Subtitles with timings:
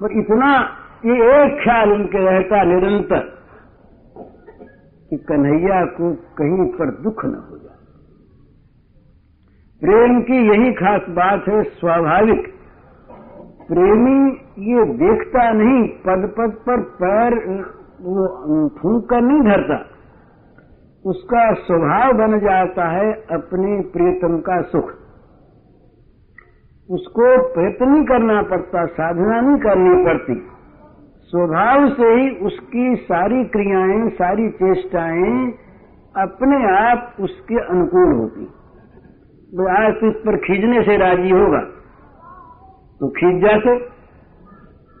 [0.00, 0.58] पर इतना
[1.06, 3.20] ये एक ख्याल उनके रहता निरंतर
[5.10, 7.74] कि कन्हैया को कहीं पर दुख न हो जाए।
[9.80, 12.53] प्रेम की यही खास बात है, स्वाभाविक
[13.68, 14.18] प्रेमी
[14.72, 17.34] ये देखता नहीं पद पद पर पैर
[18.00, 18.24] वो
[18.68, 19.78] फूंक कर नहीं धरता।
[21.04, 24.90] उसका स्वभाव बन जाता है अपने प्रियतम का सुख।
[26.88, 30.34] उसको प्रयत्न नहीं करना पड़ता, साधना नहीं करनी पड़ती।
[31.30, 35.52] स्वभाव से ही उसकी सारी क्रियाएँ, सारी चेष्टाएँ
[36.14, 38.44] अपने आप उसके अनुकूल होती।
[39.70, 41.62] आज तो इस पर खींचने से राज़ी होगा।
[43.00, 43.78] तो खींच जाते।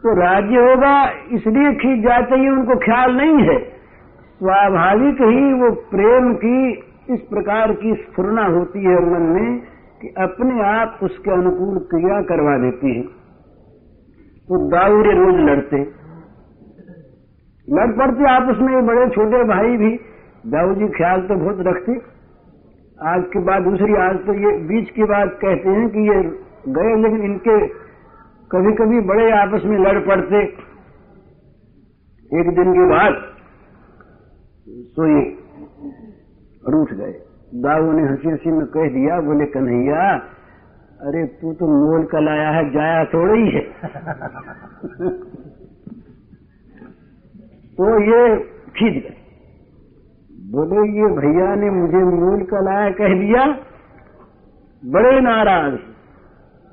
[0.02, 0.94] तो राज्य होगा,
[1.32, 3.58] इसलिए खींच जाते ही, उनको ख्याल नहीं है।
[4.40, 6.70] स्वाभाविक ही वो प्रेम की
[7.14, 9.58] इस प्रकार की स्फुरना होती है मन में
[10.00, 13.02] कि अपने आप उसके अनुकूल क्रिया करवा देती है।
[14.48, 15.78] तो दाऊरे रोज लड़ते
[17.68, 19.90] लड़ पड़ते आपस में, बड़े छोटे भाई भी।
[20.46, 21.92] दाऊ जी ख्याल तो बहुत रखते।
[23.06, 26.18] आज के बाद दूसरी आज तो ये, बीच की बात कहते हैं कि ये
[26.68, 27.56] गए, लेकिन इनके
[28.50, 30.42] कभी कभी बड़े आपस में लड़ पड़ते।
[32.40, 33.34] एक दिन के बाद
[34.72, 35.22] सोए
[36.66, 37.20] और गए।
[37.54, 40.14] दाऊ ने हँसी हँसी में कह दिया, बोले, कन्हैया,
[41.00, 43.60] अरे, तू तो मोल का लाया है, जाया थोड़ा ही है।
[47.74, 48.36] तो ये
[48.76, 49.16] खींच गए।
[50.50, 53.58] बोले, ये भैया ने मुझे मूल का लाया कह दिया,
[54.86, 55.93] बड़े नाराज़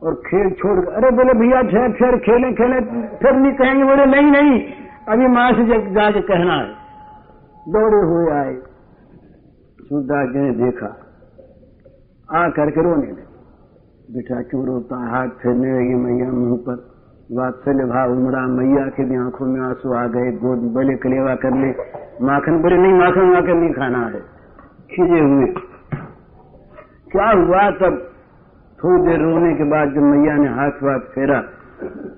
[0.01, 2.79] और खेल छोड़ अरे बोले भैया फिर फिर खेले खेले,
[3.17, 4.61] फिर नहीं कहेंगे, बोले, नहीं नहीं,
[5.07, 6.69] अभी माँ से जाके कहना है।
[7.69, 8.53] दौड़े हुए आए।
[9.81, 10.89] सूरदास जी ने देखा,
[12.29, 13.29] आ करके रोने लगे।
[14.13, 16.91] बेटा क्यों रोता हाथ फेरने लगी मैया मुँह पर।
[17.31, 21.53] वात्सल्य भाव उमड़ा मैया के भी आँखों में आँसू आ गए। गोद बोले कलेवा कर
[21.55, 21.69] ले।
[22.25, 24.19] माखन बोले, नहीं, माखन माखन नहीं खाना है।
[24.91, 25.45] खींचे हुए।
[27.11, 28.10] क्या हुआ तब?
[28.83, 31.41] थोड़ी देर रोने के बाद जब मैया ने हाथ वाथ फेरा,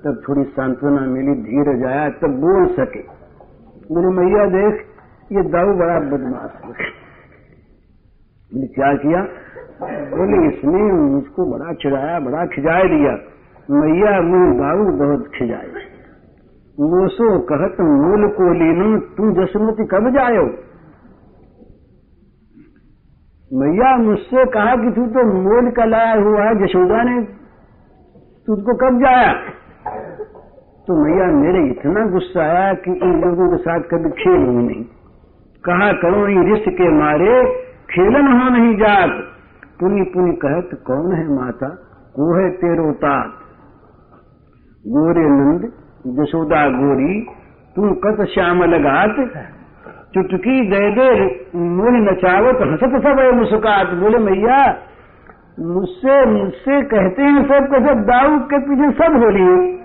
[0.03, 2.99] तब थोड़ी सांत्वना मिली धीरज आया तब बोल सके।
[3.91, 4.85] बोले, मैया, देख,
[5.31, 7.03] ये दाऊ बड़ा बदमाश है।
[8.67, 9.21] क्या किया?
[10.17, 13.11] बोले, इसने मुझको बड़ा चिढ़ाया, बड़ा खिजाए दिया।
[13.71, 15.71] मैया, मुँह दाऊ बहुत खिजाए।
[16.79, 20.72] मोसो कहत, मूल को लीनू तू जसमती कब जायो?
[23.53, 27.21] मैया मुझसे कहा कि तू तो मोल का लाया हुआ है जशोदा ने
[28.47, 29.33] तुझको कब जाया?
[30.87, 34.83] तो मैया, मेरे इतना गुस्सा आया कि इन लोगों के साथ कभी खेल हुई नहीं।
[35.69, 37.43] कहा करो रिश्त के मारे
[37.91, 39.09] खेलन हो नहीं जात।
[39.79, 41.67] पुनी पुनी कहत, कौन है माता?
[42.19, 43.33] वो है तेरो तात?
[44.87, 45.71] गोरे नंद
[46.07, 47.27] जशोदा गोरी
[47.75, 49.15] तू कत श्याम लगात?
[49.87, 51.09] चुटकी दे दे
[51.55, 54.77] मुझ नचावत हंसत सब है मुस्कात। बोले, मैया,
[55.59, 59.83] मुझसे मुझसे कहते हैं सब के, सब दाऊ के पीछे सब हो लिए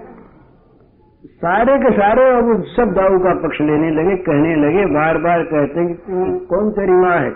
[1.27, 5.81] सारे के सारे अब सब दाऊ का पक्ष लेने लगे, कहने लगे बार बार कहते
[5.81, 7.31] हैं कि कौन तेरी माँ है?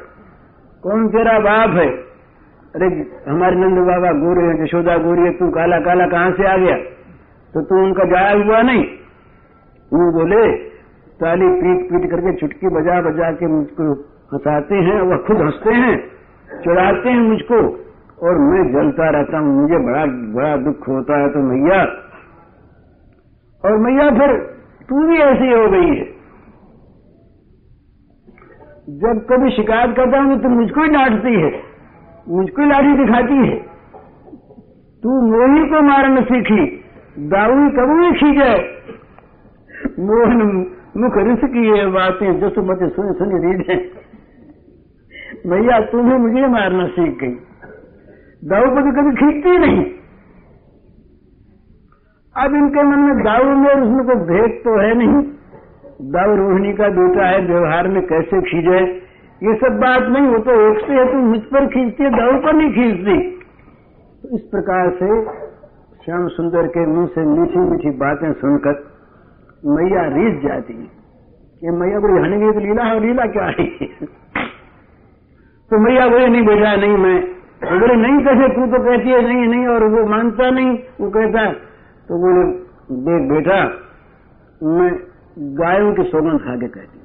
[0.82, 1.88] कौन तेरा बाप है?
[2.76, 2.86] अरे,
[3.28, 6.76] हमारे नंद बाबा गोरे हैं, यशोदा गोरी है, तू काला काला कहाँ से आ गया?
[7.54, 8.84] तो तू उनका जाया हुआ नहीं।
[9.92, 10.71] वो बोले
[11.22, 13.84] ताली पीट पीट करके चुटकी बजा बजा के मुझको
[14.32, 15.96] हंसाते हैं वह खुद हँसते हैं,
[16.60, 17.58] चढ़ाते हैं मुझको।
[18.22, 21.78] और मैं जलता रहता हूँ, मुझे बड़ा बड़ा दुख होता है तो मैया,
[23.64, 24.34] और मैया फिर
[24.88, 26.10] तू भी ऐसी हो गई है।
[28.98, 31.50] जब कभी शिकायत करता हूँ तो मुझको ही डांटती है,
[32.30, 33.56] मुझको ही लाठी दिखाती है।
[35.02, 36.64] तू मोही को मारना सीखी,
[37.30, 38.52] दाऊ कबू खींचे,
[40.02, 40.40] मोहन
[40.96, 41.12] मुख
[41.44, 43.76] की ये बातें जसुमती सुन, सुनी रीढ़े
[45.46, 47.34] भैया तुम्हें मुझे मारना सीख गई।
[48.42, 49.84] तो कभी खींचती नहीं।
[52.36, 55.22] अब इनके मन में दाऊ में उसमें कोई भेद तो है नहीं।
[56.12, 58.84] दाऊ रोहिणी का बेटा है, व्यवहार में कैसे खींचे?
[59.42, 62.52] ये सब बात नहीं, वो तो एक है, तुम मुझ पर खींचती है, दाऊ पर
[62.54, 63.30] नहीं खींचती।
[64.22, 65.24] तो इस प्रकार से
[66.04, 68.72] श्याम सुंदर के मुँह से मीठी मीठी बातें सुनकर
[69.66, 71.02] मैया रीस जाती है।
[71.64, 73.64] ये मैया बड़ी हनी तो लीला है, लीला क्या है?
[75.70, 77.24] तो मैया बोले, नहीं बेटा, नहीं, मैं
[77.80, 78.48] बोले, नहीं, कैसे?
[78.48, 81.52] तू तो कहती है, नहीं नहीं, और वो मानता नहीं, वो कहता
[82.08, 82.52] तो बोले,
[82.96, 83.64] देख बेटा,
[84.62, 84.98] मैं
[85.38, 87.02] गायों की सौगंध खा के कहती हूँ।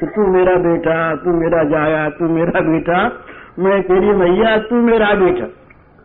[0.00, 3.12] कि तू मेरा बेटा, तू मेरा जाया, तू मेरा बेटा,
[3.58, 5.46] मैं तेरी मैया, तू मेरा बेटा।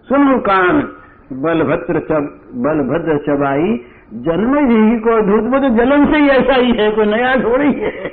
[0.02, 0.94] सुन कान,
[1.34, 6.72] बलभद्र चब, बलभद्र चबाई जन्म ही को धूत वो तो जलन से ही ऐसा ही
[6.72, 8.12] है, कोई नया थोड़ी है।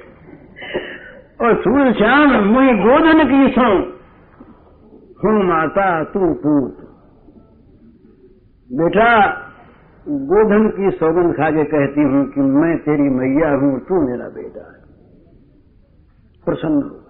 [1.41, 3.99] और सूर्य श्याम मुझे गोधन की सौ।
[5.25, 6.77] हूँ माता, तू पूत।
[8.73, 9.29] बेटा,
[10.09, 14.73] गोधन की सौगंध खा के कहती हूँ कि मैं तेरी मैया हूँ, तू मेरा बेटा
[14.73, 14.79] है।
[16.45, 17.05] प्रसन्न हो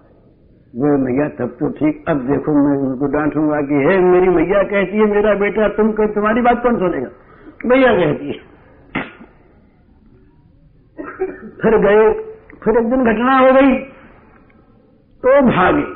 [0.75, 4.97] वो मैया तब तो ठीक, अब देखो मैं उनको डांटूँगा कि, हे, मेरी मैया कहती
[4.97, 7.09] है मेरा बेटा, तुम तुम्हारी बात कौन सुनेगा?
[7.65, 8.48] मैया कहती है।
[11.59, 12.03] फिर गए,
[12.63, 13.73] फिर एक दिन घटना हो गई
[15.23, 15.87] तो भागे।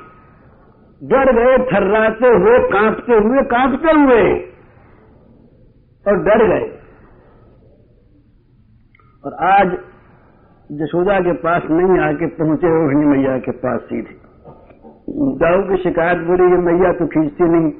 [1.01, 4.23] डर गए, थर्राते हुए, कांपते हुए कांपते हुए,
[6.05, 6.67] और डर गए।
[9.23, 9.77] और आज
[10.69, 14.21] जशोदा के पास नहीं आके पहुँचे रोहिणी मैया के पास सीधे।
[15.39, 17.71] दाऊ की शिकायत बोली, ये मैया तो खींचती नहीं।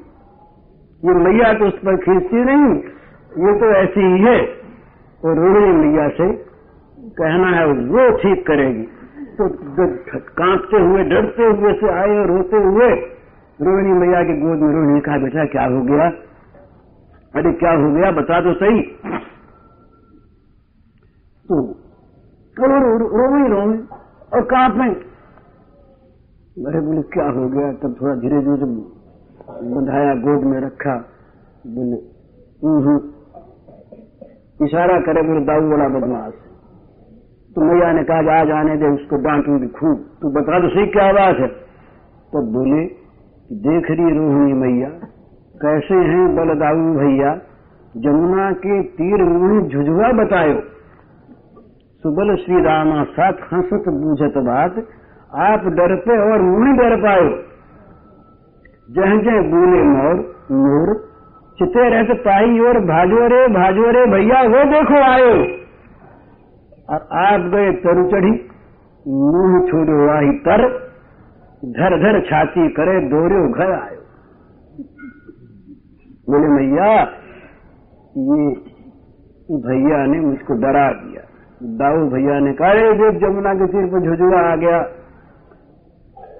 [1.02, 2.74] ये मैया तो उस पर खींचती नहीं,
[3.44, 4.38] ये तो ऐसी ही है।
[5.22, 6.32] और रोहिणी मैया से
[7.10, 8.82] कहना है, वो ठीक करेगी।
[9.34, 9.48] तो
[10.18, 12.88] कांपते हुए, डरते हुए से आए और रोते हुए,
[13.62, 16.08] रोहिणी मैया के गोद में रोहिणी कहा, बेटा, क्या हो गया?
[17.34, 18.10] अरे, क्या हो गया?
[18.10, 18.82] बता दो सही।
[21.48, 21.72] तो
[22.58, 23.78] रो रोवी रोवी
[24.34, 25.00] और कांपे।
[26.66, 27.72] अरे, बोले, क्या हो गया?
[27.72, 28.94] तब थोड़ा धीरे धीरे
[29.74, 30.96] बंधाया, गोद में रखा।
[31.66, 32.14] बोले
[34.64, 36.43] इशारा करे, बोले, दाऊ बड़ा बदमाश।
[37.56, 41.12] तो मैया ने कहा आज आने दे, उसको डांटूँगी खूब। तू बता दो सही क्या
[41.12, 41.46] बात है?
[42.32, 42.84] तो बोले,
[43.52, 44.88] देख रही रोहिणी मैया,
[45.62, 47.38] कैसे हैं बलदाऊ भैया?
[47.96, 50.60] जमुना के तीर मुनि झुझुआ बतायो।
[52.02, 54.84] सुबल श्री रामा साथ हंसत बूझत बात,
[55.34, 57.30] आप डर पे और मुनि डर पायो।
[58.90, 60.16] जह जह बोले मोर
[60.52, 60.94] मोर,
[61.58, 65.63] चिते रहते पाई और भाजो रे भाजो रे भैया, वो देखो आयो।
[66.88, 68.32] और आप गए तरु चढ़ी,
[69.06, 70.62] मुँह छोड़ो वाही तर
[71.68, 74.00] धर धर छाती करे दोरे घर आयो।
[76.28, 76.90] बोले, मैया,
[78.16, 78.50] ये
[79.58, 81.22] भैया ने मुझको डरा दिया।
[81.78, 84.78] दाऊ भैया ने कहा देव जमुना के तीर पर झुझुआ आ गया।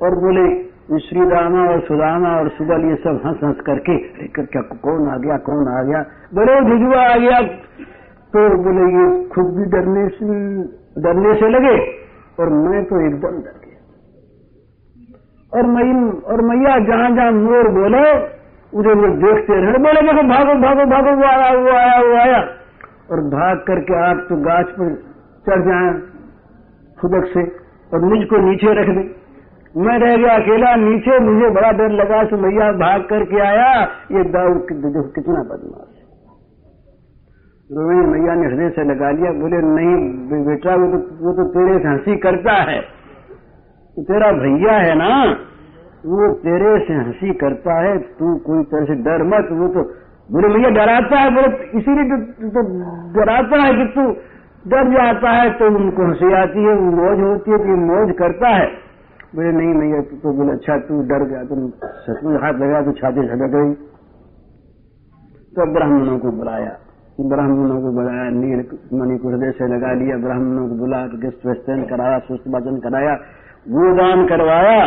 [0.03, 0.47] और बोले
[1.01, 3.97] श्री रामा और सुदामा और सुबल, ये सब हंस हंस करके
[4.29, 6.01] क्या कौन आ गया, कौन आ गया?
[6.35, 7.39] बोले झुझुआ आ गया।
[8.35, 10.27] तो बोले, ये खुद भी डरने से
[11.03, 11.75] डरने से लगे
[12.39, 13.81] और मैं तो एकदम डर गया।
[15.53, 15.85] और मैं
[16.33, 18.03] और मैया जहाँ जहाँ मोर बोले,
[18.73, 22.41] उधर वो देखते रहे बोले, देखो, भागो भागो भागो, वो आया वो आया वो आया।
[23.11, 24.95] और भाग करके आप तो गाछ पर
[25.47, 25.89] चढ़ जाए
[26.99, 27.43] खुदक से
[27.93, 29.05] और मुझको नीचे रख दे।
[29.81, 33.71] मैं रह गया अकेला, नीचे मुझे बड़ा डर लगा तो मैया भाग करके आया,
[34.13, 36.03] ये दाऊ कितना बदमाश
[37.71, 41.79] रोहिणी मैया ने हृदय से लगा लिया बोले नहीं बेटा वो तो वो तो तेरे
[41.79, 42.81] से हँसी करता है।
[43.97, 45.09] तो तेरा भैया है ना?
[46.05, 49.87] वो तेरे से हँसी करता है तू कोई तरह से डर मत वो तो
[50.29, 52.19] बोले भैया डराता है बोले इसीलिए तो,
[52.51, 52.61] तो
[53.17, 54.07] डराता है कि तू
[54.67, 58.71] डर जाता है तो उनको हँसी आती है मौज होती है कि मौज करता है।
[59.35, 61.69] बोले नहीं भैया तू तो बोले अच्छा तू डर गया तुम
[62.07, 63.75] सचमुच हाथ लगा तो छाती झटक गई।
[65.57, 66.73] तो ब्राह्मणों को बुलाया।
[67.19, 68.61] ब्राह्मणों को बुलाया, नील
[68.95, 73.15] मणि हृदय से लगा लिया, ब्राह्मणों को बुला के स्वस्तन कराया सुस्त वचन कराया,
[73.69, 74.87] गोदान करवाया।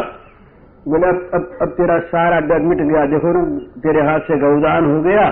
[0.85, 3.43] बोला, अब अब तेरा सारा डर मिट गया, देखो ना
[3.81, 5.25] तेरे हाथ से गौदान हो गया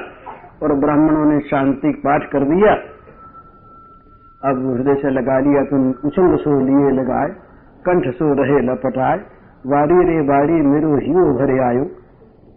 [0.63, 2.73] और ब्राह्मणों ने शांति पाठ कर दिया।
[4.41, 7.29] अब हृदय से लगा लिया तो उछल सो लिए लगाए,
[7.85, 9.19] कंठ सो रहे लपटाए,
[9.65, 11.85] वारी रे वारी मेरो हियो भरे आयो,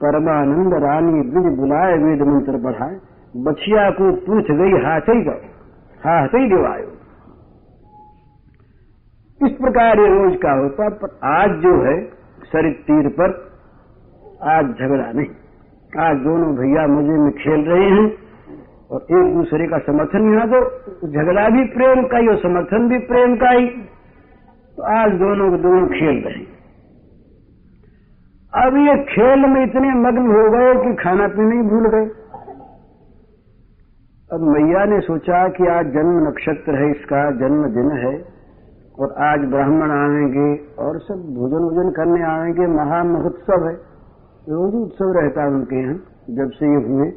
[0.00, 2.96] परमानंद रानी ब्रिज बुलाए वेद मंत्र पढ़ाए।
[3.34, 5.20] बछिया को पूछ गई, हाथ ही
[6.00, 6.90] हाथ ही दिवायो
[9.40, 11.96] इस प्रकार ये रोज का होता पर आज जो है
[12.44, 13.34] सरित तीर पर,
[14.48, 15.28] आज झगड़ा नहीं।
[15.92, 18.06] आज दोनों भैया मज़े में खेल रहे हैं,
[18.90, 20.60] और एक दूसरे का समर्थन यहाँ तो
[21.08, 23.66] झगड़ा भी प्रेम का ही, और समर्थन भी प्रेम का ही।
[24.78, 26.46] तो आज दोनों दोनों खेल रहे
[28.52, 32.06] अब ये खेल में इतने मग्न हो गए कि खाना पीना ही भूल गए।
[34.32, 38.24] अब मैया ने सोचा कि आज जन्म नक्षत्र है, इसका जन्म दिन है,
[38.98, 43.74] और आज ब्राह्मण आएँगे और सब भोजन वोजन करने आएँगे। महा महोत्सव है,
[44.48, 45.94] रोज उत्सव रहता है उनके यहाँ,
[46.30, 47.10] जब से ये हुए।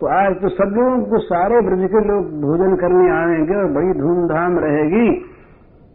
[0.00, 4.00] तो आज तो सब लोगों को, सारे ब्रज के लोग भोजन करने आएँगे और बड़ी
[4.00, 5.20] धूमधाम रहेगी।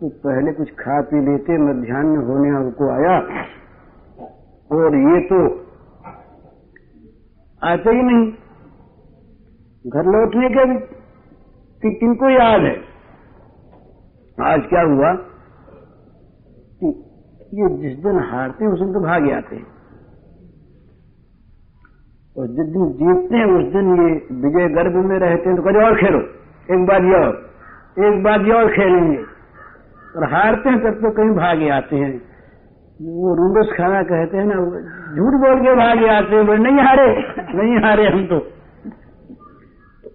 [0.01, 3.19] तो पहले कुछ खा पी लेते, मध्यान्ह होने उनको आया।
[4.71, 5.65] और ये तो
[7.63, 8.33] आते ही नहीं।
[9.87, 10.79] घर लौटने के
[11.81, 12.81] कि किनको याद है।
[14.41, 15.13] आज क्या हुआ?
[16.83, 16.87] कि
[17.53, 19.67] ये जिस दिन हारते हैं, उस दिन तो भाग आते हैं।
[22.37, 25.83] और जिस दिन जीतते हैं, उस दिन ये विजय गर्भ में रहते हैं तो कभी
[25.83, 26.19] और खेलो।
[26.75, 27.49] एक बार ये और।
[27.99, 29.17] एक बार ये और खेलेंगे।
[30.17, 32.21] और हारते हैं, तब तो कहीं भागे आते हैं।
[33.01, 34.55] वो रूबस खाना कहते हैं ना
[35.15, 38.60] झूठ बोल के भागे आते हैं नहीं हारे नहीं हारे हम तो।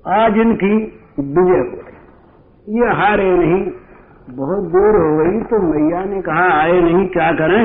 [0.06, 0.74] आज इनकी
[1.18, 3.62] विजय हो गई। ये हारे नहीं,
[4.32, 7.64] बहुत देर हो गई तो मैया ने कहा, आए नहीं, क्या करें?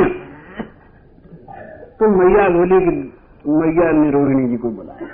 [2.00, 2.94] तो मैया बोली कि
[3.52, 5.08] मैया ने रोहिणी जी को बुलाया।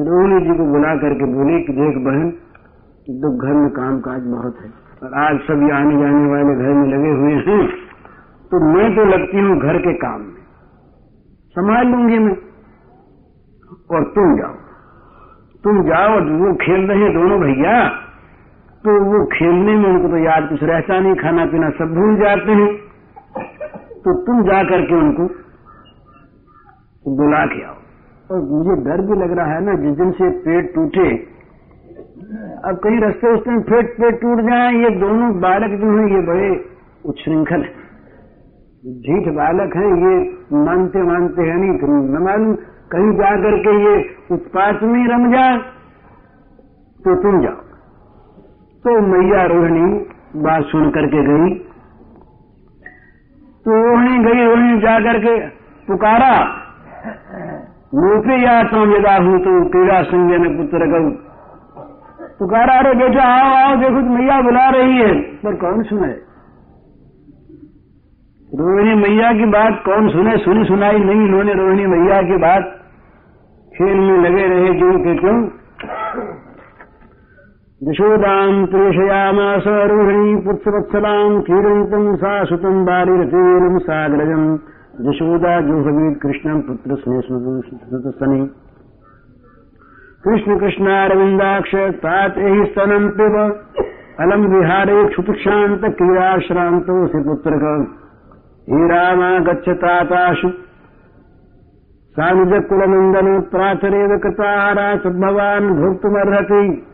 [0.00, 2.30] रोहिणी जी को बुला करके बोली कि देख बहन
[3.20, 4.70] तो घर में काम काज बहुत है,
[5.02, 7.62] और आज सभी आने जाने वाले घर में लगे हुए हैं
[8.50, 10.42] तो मैं तो लगती हूँ घर के काम में।
[11.56, 12.36] संभाल लूँगी मैं,
[13.90, 14.54] और तुम जाओ।
[15.64, 17.88] तुम जाओ, वो खेल रहे दोनों भैया।
[18.84, 22.52] तो वो खेलने में उनको तो याद कुछ रहता नहीं खाना पीना सब भूल जाते
[22.52, 22.76] हैं।
[24.04, 25.26] तो तुम जा करके उनको
[27.16, 27.74] बुला के आओ।
[28.30, 31.10] और मुझे डर भी लग रहा है ना, जिस दिन से पेट टूटे,
[32.64, 36.26] अब कहीं रस्ते उस दिन पेट पेट टूट जाए, ये दोनों बालक जो हैं, ये
[36.26, 36.50] बड़े
[37.04, 37.78] उच्छृंखल है।
[39.00, 40.16] ढीठ बालक हैं, ये
[40.64, 41.72] मानते मानते हैं नहीं
[42.10, 42.56] न मालूम
[42.90, 43.96] कहीं जा करके ये
[44.32, 45.58] उत्पात में रम जाए
[47.00, 47.60] तो तुम जाओ।
[48.84, 49.84] तो मैया रोहिणी
[50.36, 51.54] बात सुन करके गई।
[53.66, 55.34] तो रोहिणी गई, रोहिणी जा करके
[55.88, 56.32] पुकारा
[57.94, 58.58] लोपे या
[58.90, 61.02] यदा हूँ तो क्रीड़ा संजय ने पुत्र गौ
[62.38, 66.12] पुकारा, अरे बेटा, आओ आओ, देखो तो मैया बुला रही है, पर कौन सुने?
[68.50, 72.76] रोहिणी मैया की बात कौन सुने, सुनी सुनाई नहीं, इन्होंने रोहिणी मैया की बात
[73.80, 75.44] खेल में लगे रहे क्यों के क्यों?
[77.90, 84.42] यशोदाम प्रेषयामास, रोहिणी पुत्रवत्सलाम कीरंतम सा सुतम बारिरतेन साग्रजम
[85.10, 88.48] यशोदा जुहवीत कृष्ण, पुत्र स्नेह
[90.24, 93.60] कृष्ण कृष्णारविंदाक्ष तात स्तनम पिब।
[94.20, 97.50] अलम विहारे क्षुतक्षांत क्रीड़ाश्रांतो से पुत्र
[98.68, 100.69] हे रामा गच्छताताशु सानुज
[102.22, 106.86] कुलनंदन प्राचरेव कृताहारा सद्भवान भोक्तुमर्हति।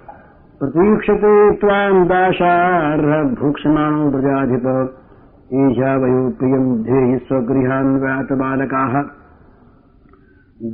[0.61, 4.67] प्रतीक्षते त्वां दाशार्ह भूक्षमाणो प्रजाधिप।
[5.55, 8.95] ईशा वयो प्रियम् ध्येहि स्वगृहान्व्यात बालकाः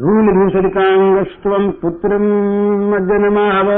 [0.03, 2.31] धूलिभूषरिताङ्गस्त्वम् पुत्रम्
[2.91, 3.71] मज्जनमाहव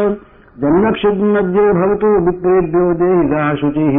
[0.63, 3.97] जन्मक्षुद्मध्ये भवतु विप्रेभ्यो देहिगा शुचिः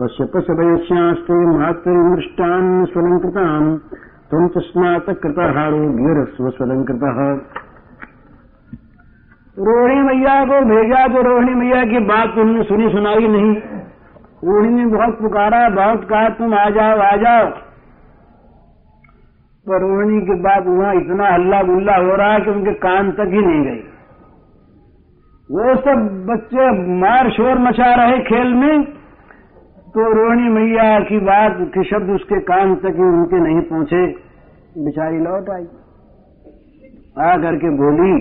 [0.00, 3.78] पश्य पशवयस्यास्ते मातृमृष्टान् स्वलङ्कृताम्
[4.30, 7.40] त्वम् तस्मात्कृतहारोग्यरस्व स्वलङ्कृतः।
[9.58, 13.56] रोहिणी मैया को, भेजा तो रोहिणी मैया की बात तुमने सुनी सुनाई नहीं।
[14.44, 17.50] रोहिणी ने बहुत पुकारा, बहुत कहा, तुम आ जाओ आ जाओ।
[19.68, 23.20] पर रोहिणी के बाद वहाँ इतना हल्ला गुल्ला हो रहा है कि उनके कान तक
[23.20, 23.82] ही नहीं गई।
[25.50, 28.99] वो सब बच्चे मार शोर मचा रहे खेल में।
[29.94, 34.06] तो रोहिणी मैया की बात, के शब्द उसके कान तक ही उनके नहीं पहुँचे।
[34.84, 35.64] बिचारी लौट आई।
[37.18, 38.20] आ करके बोली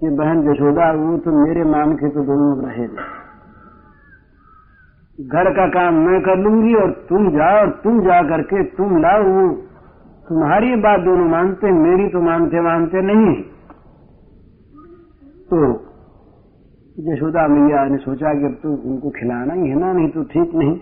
[0.00, 2.86] कि, बहन यशोदा, वो तो मेरे मान के तो दोनों रहे
[5.18, 9.22] घर का काम मैं कर लूँगी और तुम जाओ और तुम जा करके तुम लाओ।
[9.22, 9.48] वो
[10.28, 13.42] तुम्हारी बात दोनों मानते, मेरी तो मानते मानते नहीं
[15.50, 15.87] तो
[16.98, 20.54] यशोदा मैया ने सोचा कि अब तो उनको खिलाना ही है, ना, नहीं तो ठीक
[20.54, 20.76] नहीं।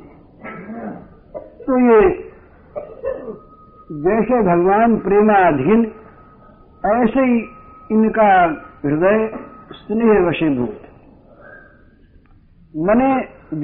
[1.67, 2.01] तो ये
[4.05, 5.85] जैसे भगवान प्रेमाधीन,
[6.87, 7.39] ऐसे ही
[7.93, 8.31] इनका
[8.85, 9.31] हृदय
[9.73, 10.81] स्नेह वशीभूत
[12.77, 13.13] मैंने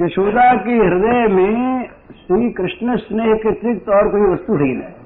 [0.05, 1.85] यशोदा के हृदय में
[2.21, 5.01] श्री कृष्ण स्नेह के अतिरिक्त और कोई वस्तु है ही नहीं।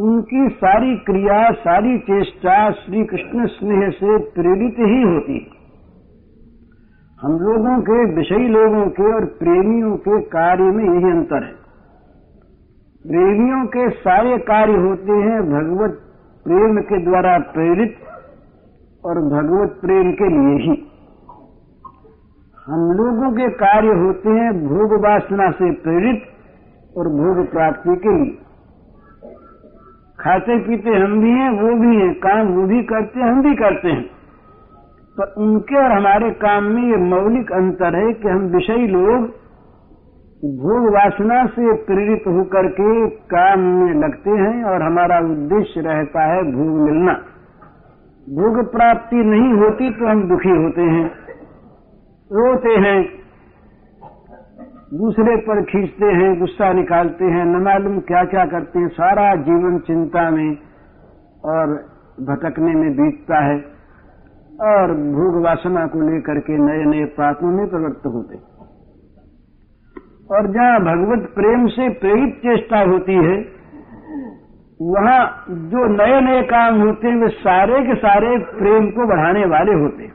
[0.00, 5.59] उनकी सारी क्रिया, सारी चेष्टा श्री कृष्ण स्नेह से प्रेरित ही होती है।
[7.22, 11.52] हम लोगों के, विषयी लोगों के और प्रेमियों के कार्य में यही अंतर है।
[13.04, 15.90] प्रेमियों के सारे कार्य होते हैं भगवत
[16.44, 17.96] प्रेम के द्वारा प्रेरित
[19.04, 20.88] और भगवत प्रेम के लिए ही।
[22.66, 26.22] हम लोगों के कार्य होते हैं भोग वासना से प्रेरित
[26.96, 28.38] और भोग प्राप्ति के लिए।
[30.20, 33.54] खाते पीते हम भी हैं, वो भी हैं, काम वो भी करते हैं, हम भी
[33.54, 34.19] करते हैं।
[35.20, 39.28] पर उनके और हमारे काम में ये मौलिक अंतर है कि हम विषयी लोग
[40.58, 42.92] भोग वासना से प्रेरित होकर के
[43.32, 47.12] काम में लगते हैं और हमारा उद्देश्य रहता है भोग मिलना।
[48.26, 51.04] भोग प्राप्ति नहीं होती तो हम दुखी होते हैं,
[52.30, 53.00] रोते हैं,
[54.94, 59.78] दूसरे पर खींचते हैं, गुस्सा निकालते हैं, न मालूम क्या क्या करते हैं, सारा जीवन
[59.86, 60.56] चिंता में
[61.44, 61.74] और
[62.22, 63.58] भटकने में बीतता है।
[64.60, 68.38] और भोग वासना को लेकर के नए नए पापों में प्रवृत्त होते
[70.30, 73.36] और जहाँ भगवत प्रेम से प्रेरित चेष्टा होती है,
[74.80, 75.20] वहाँ
[75.70, 80.08] जो नए नए काम होते हैं, वे सारे के सारे प्रेम को बढ़ाने वाले होते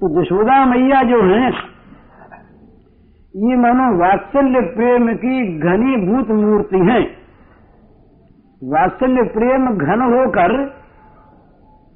[0.00, 1.48] तो यशोदा मैया जो हैं,
[3.34, 7.00] ये मानो वात्सल्य प्रेम की घनीभूत मूर्ति है।
[8.62, 10.54] वात्सल्य प्रेम घन होकर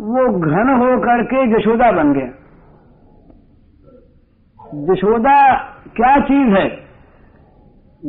[0.00, 2.26] वो घन होकर के जशोदा बन गया।
[4.74, 5.54] जशोदा
[5.96, 6.68] क्या चीज़ है?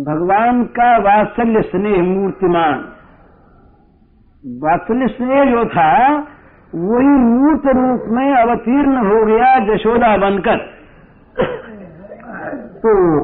[0.04, 2.94] भगवान का वात्सल्य स्नेह मूर्तिमान।
[4.64, 6.18] वात्सल्य स्नेह जो था,
[6.76, 10.58] वही मूर्त रूप में अवतीर्ण हो गया जशोदा बनकर।
[12.78, 13.24] तो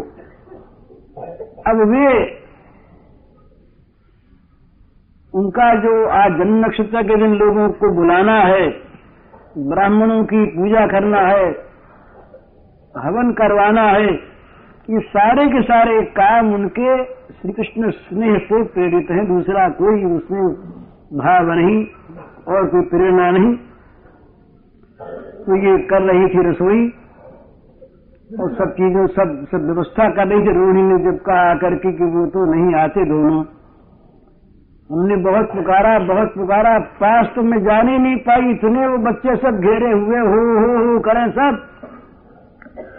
[1.67, 2.43] अब वे
[5.34, 8.68] उनका जो आज जन्म नक्षत्र के दिन लोगों को बुलाना है,
[9.58, 11.48] ब्राह्मणों की पूजा करना है,
[12.96, 14.12] हवन करवाना है,
[14.90, 20.44] ये सारे के सारे काम उनके श्री कृष्ण स्नेह से प्रेरित हैं। दूसरा कोई उसमें
[21.18, 21.86] भाव नहीं
[22.48, 23.56] और कोई प्रेरणा नहीं।
[25.46, 26.86] तो ये कर रही थी रसोई
[28.40, 31.92] और सब चीज़ों, सब सब व्यवस्था कर रही थी। रोहिणी ने जब कहा आकर के
[31.92, 33.44] कि वो तो नहीं आते दोनों।
[34.94, 39.60] हमने बहुत पुकारा बहुत पुकारा, पास तो मैं जान नहीं पाई, इतने वो बच्चे सब
[39.60, 41.58] घेरे हुए, हो हो हो करें सब।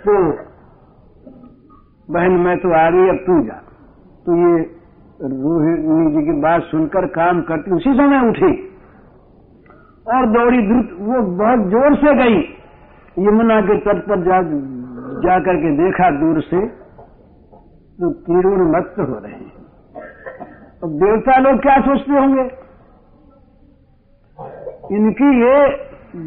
[0.04, 0.16] तो
[2.08, 3.60] बहन, मैं तो आ गई, अब तू जा।
[4.26, 4.56] तो ये
[5.22, 8.52] रोहिणी जी की बात सुनकर काम करती, उसी समय उठी।
[10.06, 12.38] और दौड़ी द्रुत, वो बहुत ज़ोर से गई।
[13.24, 14.42] यमुना के तट पर जा
[15.20, 16.66] जाकर के देखा दूर से
[17.98, 19.53] तो कीड़ों मत हो रहे हैं।
[20.84, 22.42] अब देवता लोग क्या सोचते होंगे?
[24.90, 25.58] इनकी ये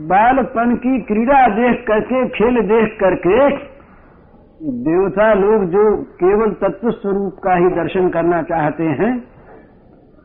[0.07, 3.49] बालपन की क्रीड़ा देख करके, खेल देख करके
[4.85, 5.83] देवता लोग जो
[6.21, 9.13] केवल तत्व स्वरूप का ही दर्शन करना चाहते हैं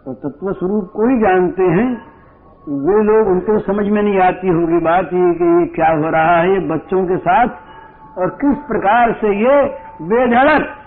[0.04, 1.88] तो तत्व स्वरूप को ही जानते हैं,
[2.86, 6.38] वे लोग उनको समझ में नहीं आती होगी बात ये कि ये क्या हो रहा
[6.38, 9.58] है, ये बच्चों के साथ और किस प्रकार से ये
[10.08, 10.78] बेधड़क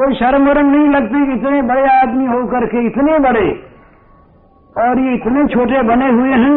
[0.00, 3.48] कोई शर्म वरम नहीं लगती इतने बड़े आदमी होकर के इतने बड़े
[4.76, 6.54] और ये इतने छोटे बने हुए हैं।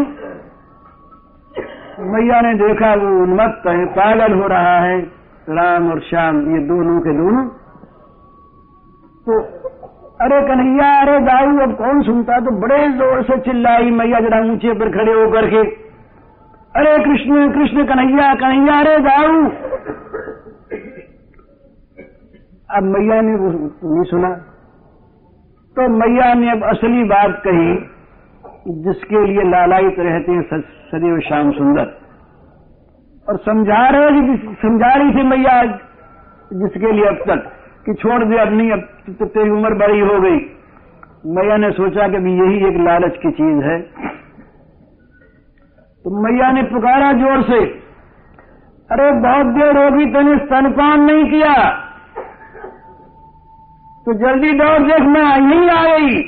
[2.12, 5.00] मैया ने देखा, वो उन्मत्त है, पागल हो रहा है,
[5.50, 7.44] राम और श्याम, ये दोनों के दोनों।
[9.26, 9.40] तो
[10.22, 12.40] अरे कन्हैया, अरे दाऊ, अब कौन सुनता?
[12.40, 15.62] तो बड़े ज़ोर से चिल्लाई मैया, जरा ऊँचे पर खड़े होकर के।
[16.76, 19.44] अरे कृष्ण कृष्ण कन्हैया कन्हैया, अरे दाऊ
[22.74, 24.30] अब मैया ने नहीं सुना।
[25.76, 27.74] तो मैया ने अब असली बात कही,
[28.84, 31.92] जिसके लिए लालायित रहते हैं सदैव श्याम सुंदर।
[33.28, 35.62] और समझा रहे समझा रही थी मैया
[36.54, 37.46] जिसके लिए अब तक,
[37.86, 40.40] कि छोड़ दे, अब नहीं, अब तो तेरी उम्र बड़ी हो गई।
[41.36, 43.80] मैया ने सोचा कि भी यही एक लालच की चीज़ है।
[46.06, 47.60] तो मैया ने पुकारा ज़ोर से,
[48.90, 51.54] अरे बहुत देर होगी तेने स्तनपान नहीं किया।
[54.06, 56.22] तो जल्दी दौड़ देख, मैं यही आ गई।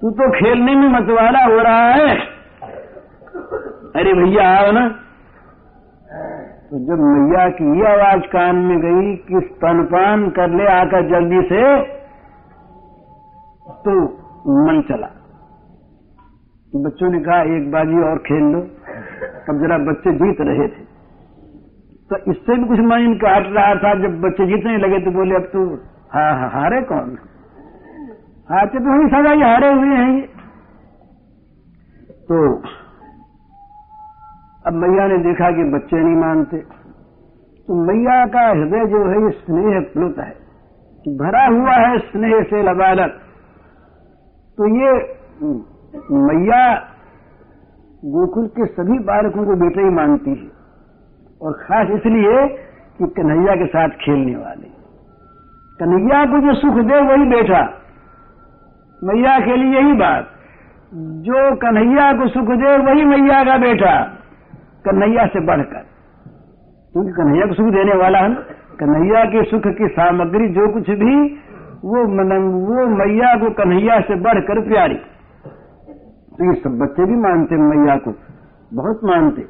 [0.00, 2.16] तू तो खेलने में मतवाला हो रहा है।
[3.96, 4.88] अरे भैया, आओ ना।
[6.70, 11.42] तो जब मैया की ये आवाज़ कान में गई कि स्तनपान कर ले आकर जल्दी
[11.42, 11.82] से
[13.70, 14.04] तो
[14.66, 15.06] मन चला।
[16.72, 18.60] तो बच्चों ने कहा, एक बाजी और खेल लो।
[19.48, 20.90] अब जरा बच्चे जीत रहे थे।
[22.10, 25.42] तो इससे भी कुछ मन काट रहा था, जब बच्चे जीतने लगे तो बोले, अब
[25.42, 27.16] तो हा, हा हारे कौन?
[28.48, 30.22] हारते तो वही सदा ही हारे हुए हैं ये।
[32.28, 32.38] तो
[34.66, 36.58] अब मैया ने देखा कि बच्चे नहीं मानते।
[37.68, 42.62] तो मैया का हृदय जो है ये स्नेह प्लुत है। भरा हुआ है स्नेह से
[42.62, 43.20] लबालक
[44.58, 44.90] तो ये
[46.22, 46.64] मैया
[48.08, 50.50] गोकुल के सभी बालकों को बेटे ही मानती है।
[51.40, 52.46] और खास इसलिए
[52.98, 54.68] कि कन्हैया के साथ खेलने वाले
[55.82, 57.60] कन्हैया को जो सुख दे, वही बेटा
[59.04, 60.26] मैया के लिए यही बात।
[60.94, 64.04] जो कन्हैया को सुख दे, वही मैया का बेटा
[64.84, 65.84] कन्हैया से बढ़कर।
[66.92, 68.34] क्योंकि कन्हैया को सुख देने वाला है
[68.80, 71.34] कन्हैया के सुख की सामग्री जो कुछ भी,
[71.84, 72.02] वो
[72.50, 78.14] वो मैया को कन्हैया से बढ़कर प्यारी। तो ये सब बच्चे भी मानते मैया को।
[78.74, 79.42] बहुत मानते।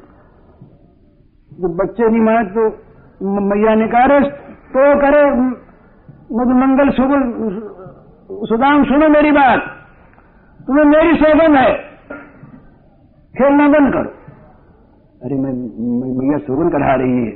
[1.52, 2.76] जो बच्चे नहीं मानते तो
[3.40, 5.22] मैया ने कहा तो करे
[6.30, 7.22] मधुमंगल सुगुल
[8.48, 9.60] सुदाम, सुनो मेरी बात।
[10.60, 11.70] तुम्हें मेरी सौगन है
[13.34, 14.10] खेलना बंद करो।
[15.22, 15.52] अरे मैं
[16.18, 17.32] मैया सौगन करा रही है।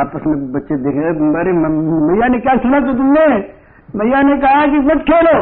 [0.00, 3.26] आपस में बच्चे देख रहे अरे मैया ने क्या सुना तो तुमने?
[3.96, 5.36] मैया ने कहा कि मत खेलो।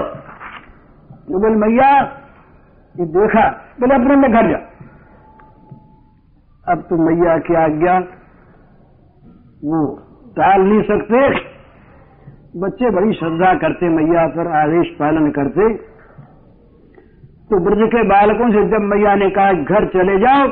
[1.26, 1.90] तो बोले, मैया,
[2.94, 3.44] ये देखा,
[3.80, 4.60] बोले, अपने में घर जा।
[6.66, 7.94] अब तो मैया की आज्ञा,
[9.64, 9.80] वो
[10.36, 11.20] टाल नहीं सकते।
[12.54, 15.74] बच्चे बड़ी श्रद्धा करते मैया पर आदेश पालन करते।
[17.50, 20.46] तो ब्रज के बालकों से जब मैया ने कहा, घर चले जाओ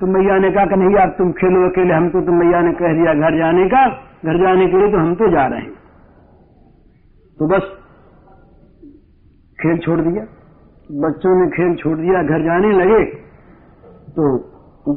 [0.00, 2.72] तो मैया ने कहा कि नहीं, अब तुम खेलो अकेले, हम तो तुम मैया ने
[2.72, 3.88] कह दिया घर जाने का।
[4.24, 5.70] घर जाने के लिए तो हम तो जा रहे हैं।
[7.38, 7.62] तो बस
[9.60, 10.22] खेल छोड़ दिया।
[11.08, 13.04] बच्चों ने खेल छोड़ दिया, घर जाने लगे।
[14.10, 14.36] तो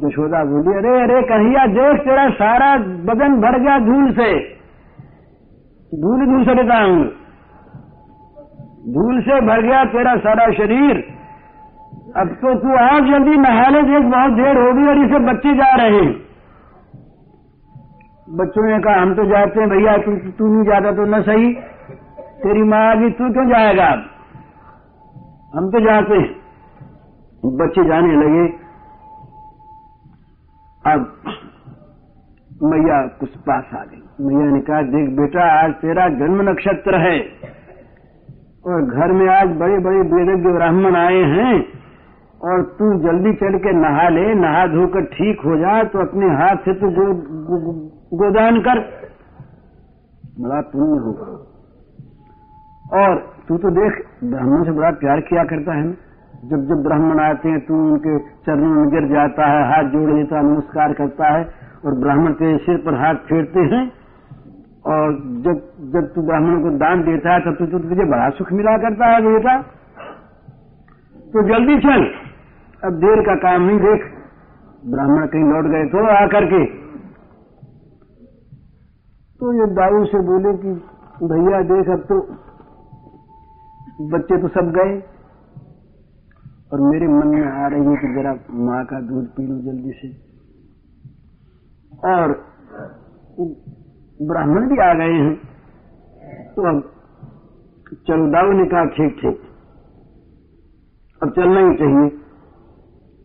[0.08, 4.51] यशोदा बोली, अरे अरे कन्हैया, देख तेरा सारा बदन भर गया धूल से।
[5.92, 7.04] धूल धूल से लेता हूँ
[8.92, 10.96] धूल से भर गया तेरा सारा शरीर।
[12.16, 15.74] अब तो तू आ जल्दी नहा ले देख बहुत देर होगी और इसे बच्चे जा
[15.74, 16.12] रहे हैं।
[18.36, 21.52] बच्चों ने कहा, हम तो जाते हैं भैया, तू तू नहीं जाता तो न सही।
[22.42, 23.88] तेरी माँ आगे तू क्यों जाएगा?
[25.54, 26.30] हम तो जाते हैं।
[27.56, 28.46] बच्चे जाने लगे।
[30.92, 31.12] अब
[32.62, 37.18] मैया कुछ पास आ गई। मैया ने कहा देख बेटा आज तेरा जन्म नक्षत्र है।
[38.66, 41.64] और घर में आज बड़े बड़े वेदज्ञ ब्राह्मण आए हैं।
[42.42, 46.56] और तू जल्दी चल के नहा ले नहा धोकर ठीक हो जा तो अपने हाथ
[46.56, 47.72] से तू गो, गो, गो,
[48.16, 48.78] गोदान कर।
[50.40, 51.48] बड़ा पुण्य होगा।
[53.02, 55.94] और तू तो देख ब्राह्मण से बड़ा प्यार किया करता है ना।
[56.44, 60.40] जब जब ब्राह्मण आते हैं तू उनके चरणों में गिर जाता है हाथ जोड़ देता
[60.40, 63.84] नमस्कार करता है। और ब्राह्मण के सिर पर हाथ फेरते हैं,
[64.86, 65.12] और
[65.44, 65.60] जब
[65.92, 69.22] जब तू ब्राह्मण को दान देता है, तब तो तुझे बड़ा सुख मिला करता है
[69.22, 69.60] बेटा।
[71.32, 72.04] तो जल्दी चल,
[72.82, 74.04] अब देर का काम नहीं देख।
[74.86, 76.64] ब्राह्मण कहीं लौट गए तो आकर के।
[79.40, 80.72] तो ये दाऊ से बोले कि,
[81.26, 82.20] भैया, देख, अब तो
[84.08, 84.98] बच्चे तो सब गए,
[86.72, 89.92] और मेरे मन में आ रही है कि जरा माँ का दूध पी लो जल्दी
[89.92, 90.31] से।
[92.02, 92.32] और
[94.20, 95.34] ब्राह्मण भी आ गए हैं।
[96.54, 96.82] तो अब
[98.08, 99.38] चलो दाऊ ने कहा ठीक ठीक।
[101.20, 102.08] अब चलना ही चाहिए।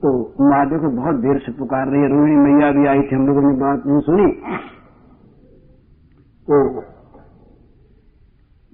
[0.01, 0.09] तो
[0.41, 3.41] महादेव को बहुत देर से पुकार रही है। रोहिणी मैया भी आई थी, हम लोगों
[3.41, 4.27] ने बात नहीं सुनी।
[6.47, 6.57] तो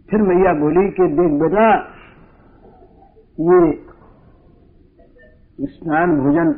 [0.09, 1.67] फिर मैया बोली कि देख बेटा,
[3.37, 3.59] ये
[5.67, 6.51] स्नान भोजन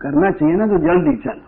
[0.00, 1.38] करना चाहिए ना तो जल्दी चल।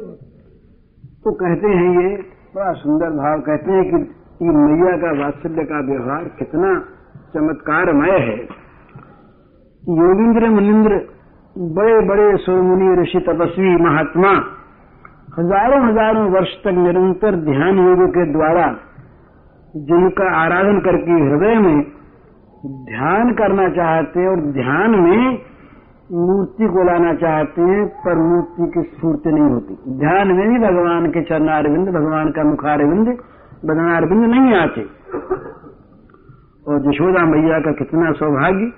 [0.00, 2.16] तो कहते हैं ये,
[2.54, 3.96] बड़ा सुंदर भाव कहते हैं कि
[4.44, 6.70] ये मैया का वात्सल्य का व्यवहार कितना
[7.34, 8.36] चमत्कारमय है।
[9.84, 10.96] योगिंद्र मुनिंद्र,
[11.56, 14.30] बड़े बड़े सोमुनि ऋषि तपस्वी महात्मा,
[15.38, 18.66] हज़ारों हज़ारों वर्ष तक निरंतर ध्यान योग के द्वारा
[19.76, 21.82] जिनका आराधन करके हृदय में
[22.84, 25.49] ध्यान करना चाहते और ध्यान में
[26.12, 31.10] मूर्ति को लाना चाहते हैं, पर मूर्ति की स्फूर्ति नहीं होती। ध्यान में भी भगवान
[31.10, 33.18] के चरणारविंद भगवान का मुखारविंद
[33.64, 34.80] बदनारविंद नहीं आते।
[36.68, 38.72] और यशोदा मैया का कितना सौभाग्य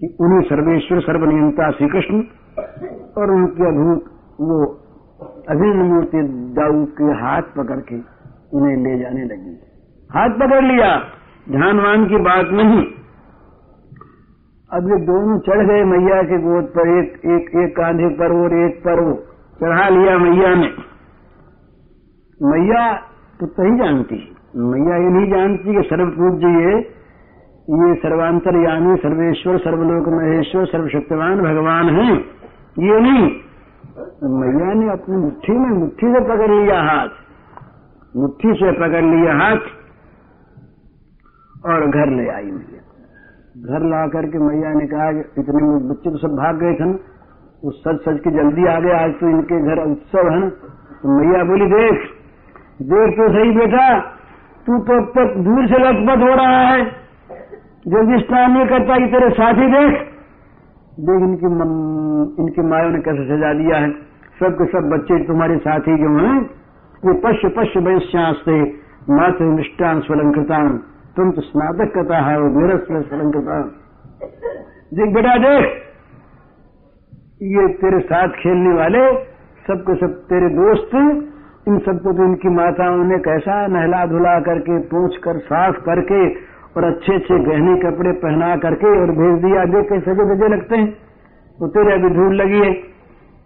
[0.00, 2.22] कि उन्हें सर्वेश्वर, सर्वनियंता श्री कृष्ण
[3.18, 4.04] और उनकी अभूत
[4.40, 4.64] वो
[5.50, 6.18] अभिन्न मूर्ति
[6.56, 7.96] दाऊ के हाथ पकड़ के
[8.54, 9.58] उन्हें ले जाने लगी।
[10.14, 11.00] हाथ पकड़ लिया।
[11.50, 12.84] ध्यानवान की बात नहीं।
[14.70, 18.54] अब ये दोनों चढ़ गए मैया के गोद पर, एक एक एक कांधे पर और
[18.54, 19.12] एक पर वो
[19.60, 20.70] चढ़ा लिया मैया ने।
[22.40, 22.82] मैया
[23.40, 24.18] तो सही जानती
[24.56, 26.74] मैया ये नहीं जानती कि सर्व पूज्य ये
[27.68, 32.14] ये सर्वांतरयामी, सर्वेश्वर, सर्वलोक महेश्वर सर्वशक्तिवान भगवान हैं।
[32.78, 33.24] ये नहीं।
[34.34, 37.08] मैया ने अपनी मुट्ठी में, मुट्ठी से पकड़ लिया हाथ।
[38.16, 39.62] मुट्ठी से पकड़ लिया हाथ
[41.66, 42.85] और घर ले आई मैया।
[43.56, 46.88] घर ला करके मैया ने कहा कि इतने बच्चे तो सब भाग गए थे
[47.62, 51.44] वो सच सच के जल्दी आ गए, आज तो इनके घर उत्सव है तो मैया
[51.44, 52.02] बोली, देख
[52.84, 53.86] देख तो सही बेटा,
[54.66, 56.84] तू तो अब तक दूर से लथपथ हो रहा है।
[57.86, 59.94] जल्दी स्नान नहीं करता कि तेरे साथी देख।
[61.00, 61.46] देख, इनकी
[62.42, 63.90] इनकी माया ने कैसे सजा दिया है।
[64.40, 66.34] सब के सब बच्चे तुम्हारे साथी जो हैं,
[67.02, 68.60] ये पश्य पश्य वैश्यास्ते
[69.12, 70.78] मात्र निष्ठान स्वलंकृतान।
[71.16, 73.60] तुम तो स्नातक कथा है मेरा स्वलंकृता
[74.94, 75.64] देख बेटा, देख,
[77.42, 79.00] ये तेरे साथ खेलने वाले,
[79.66, 80.94] सबके सब तेरे दोस्त,
[81.68, 86.20] इन सबको तो इनकी माताओं ने कैसा नहला धुला करके पूछ कर साफ़ करके,
[86.76, 90.76] और अच्छे अच्छे गहने कपड़े पहना करके, और भेज दिया, देख के सजे बजे लगते
[90.76, 90.90] हैं।
[91.58, 92.72] तो तेरे अभी धूल लगी है।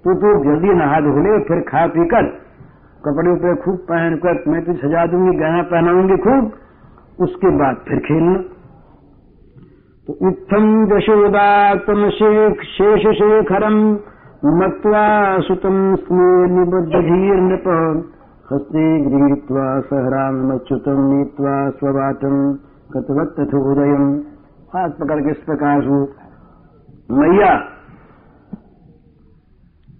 [0.05, 2.27] तो तू जल्दी नहा धो ले, फिर खा पी कर।
[3.05, 6.53] कपड़े उपड़े खूब पहन कर, मैं तुझे सजा दूँगी, गहना पहनाऊँगी खूब।
[7.21, 8.37] उसके बाद फिर खेलना।
[10.09, 11.49] तो इत्थम जशोदा
[11.87, 13.77] तुम शेख शेष शेखरम
[14.55, 15.05] मत्वा
[15.41, 17.69] सुतम स्मे निबद्धीर नृप
[18.49, 19.67] हस्ते गृहीत्वा
[21.01, 22.39] नीत्वा स्ववाचम
[22.91, 24.09] कतवत तथोदयम।
[24.75, 26.01] हाथ पकड़ के इस प्रकार हो
[27.13, 27.53] मैया,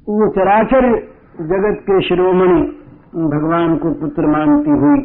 [0.09, 0.91] वो चराचर
[1.45, 2.61] जगत के शिरोमणि
[3.29, 5.01] भगवान को पुत्र मानती हुई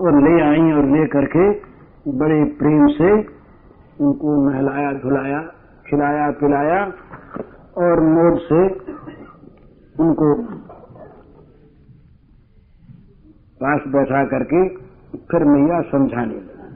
[0.00, 1.50] और ले आई और ले करके
[2.18, 3.12] बड़े प्रेम से
[4.04, 5.40] उनको नहलाया, धुलाया,
[5.86, 6.84] खिलाया, पिलाया
[7.78, 8.60] और मोड से
[10.02, 10.34] उनको
[13.62, 14.68] पास बैठा करके
[15.16, 16.68] फिर मैया समझाने लगा।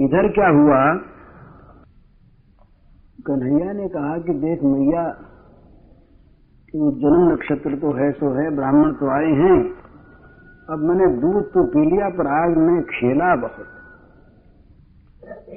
[0.00, 0.94] इधर क्या हुआ?
[3.26, 5.02] कन्हैया ने कहा कि देख मैया
[6.74, 9.77] वो जन्म नक्षत्र तो है, सो है, ब्राह्मण तो आए हैं।
[10.68, 13.68] अब मैंने दूध तो पी लिया, पर आज मैं खेला बहुत।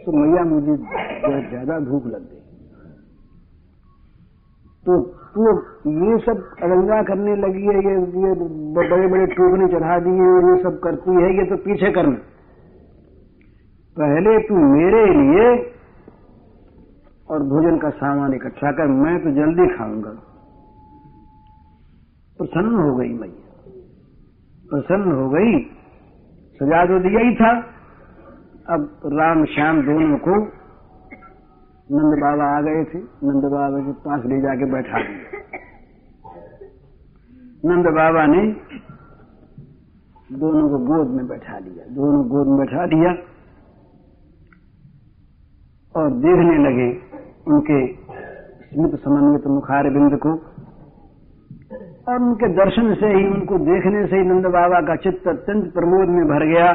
[0.05, 2.39] तो मैया मुझे बहुत ज़्यादा भूख लग गई।
[4.85, 4.99] तो
[5.33, 5.41] तू
[6.05, 8.31] ये सब अरंगा करने लगी है, ये ये
[8.77, 12.19] बड़े बड़े टोकने चढ़ा दिए और ये सब करती है, ये तो पीछे करना।
[13.97, 15.45] पहले तू मेरे लिए
[17.29, 20.17] और भोजन का सामान इकट्ठा कर, मैं तो जल्दी खाऊँगा।
[22.39, 23.40] प्रसन्न हो गई मैया।
[24.71, 25.59] प्रसन्न हो गई।
[26.59, 27.51] सजा तो दिया ही था।
[28.69, 30.35] अब राम श्याम दोनों को
[31.89, 35.39] नंद बाबा आ गए थे। नंद बाबा के पास ले जाके बैठा दिया।
[37.65, 38.43] नंद बाबा ने
[40.37, 43.11] दोनों को गोद में बैठा लिया दोनों गोद में बैठा दिया
[45.95, 46.87] और देखने लगे
[47.47, 47.79] उनके
[48.69, 50.50] स्मित समन्वित मुखार बिंद को
[51.71, 56.09] और उनके दर्शन से ही, उनको देखने से ही नंद बाबा का चित्त अत्यंत प्रमोद
[56.09, 56.71] में भर गया।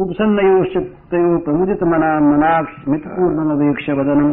[0.00, 4.28] उपसन्नयोश्चित्तयो प्रमुदित मना मनाक्ष मितपूर्णमवेक्ष वदनम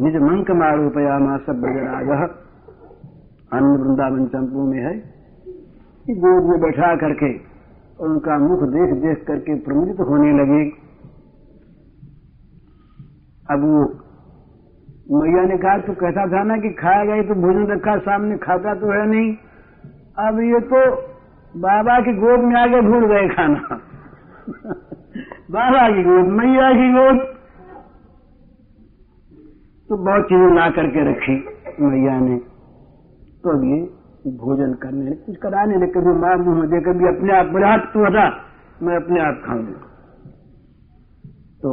[0.00, 2.08] निज मंक मारूपयामास ब्रजराज
[3.52, 4.94] अन्य वृंदावन चंपू में है।
[6.16, 10.62] गोद में बैठा करके और उनका मुख देख देख करके प्रमुदित होने लगे।
[13.50, 13.84] अब वो
[15.06, 18.74] मैया ने कहा तो कहता था ना कि खाया गया तो भोजन रखा, सामने खाता
[18.74, 19.34] तो है नहीं।
[20.18, 20.80] अब ये तो
[21.54, 23.80] बाबा की गोद में आगे भूल गए खाना।
[25.50, 27.18] बाबा की गोद, मैया की गोद।
[29.90, 31.36] तो बहुत चीज़ें ला करके रखी
[31.80, 32.36] मैया ने।
[33.44, 33.80] तो ये
[34.36, 37.92] भोजन करने कुछ कराने लगे, कभी माँ मुँह में दे, कभी अपने आप मेरे हाथ
[37.92, 38.26] तू हटा
[38.82, 39.80] मैं अपने आप खाऊँगा।
[41.60, 41.70] तो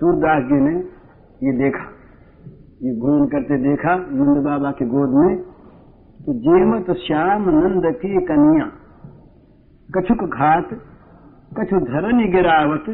[0.00, 0.74] सूरदास जी ने
[1.42, 1.84] ये देखा।
[2.82, 5.36] ये भोजन करते देखा नंद बाबा के गोद में।
[6.20, 8.66] तो जेमत श्याम नंद की कन्या।
[9.90, 10.68] कछुक घात,
[11.58, 12.84] कछु धरनी गिरावत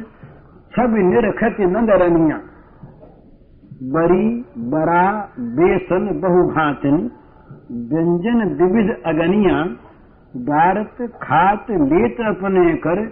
[0.72, 2.40] छब निरखत नंदरनिया
[3.82, 7.10] बड़ी बड़ा बेसन बहुभातन
[7.72, 9.64] व्यंजन विविध अगनिया।
[10.36, 13.02] गारत खात, लेत अपने कर,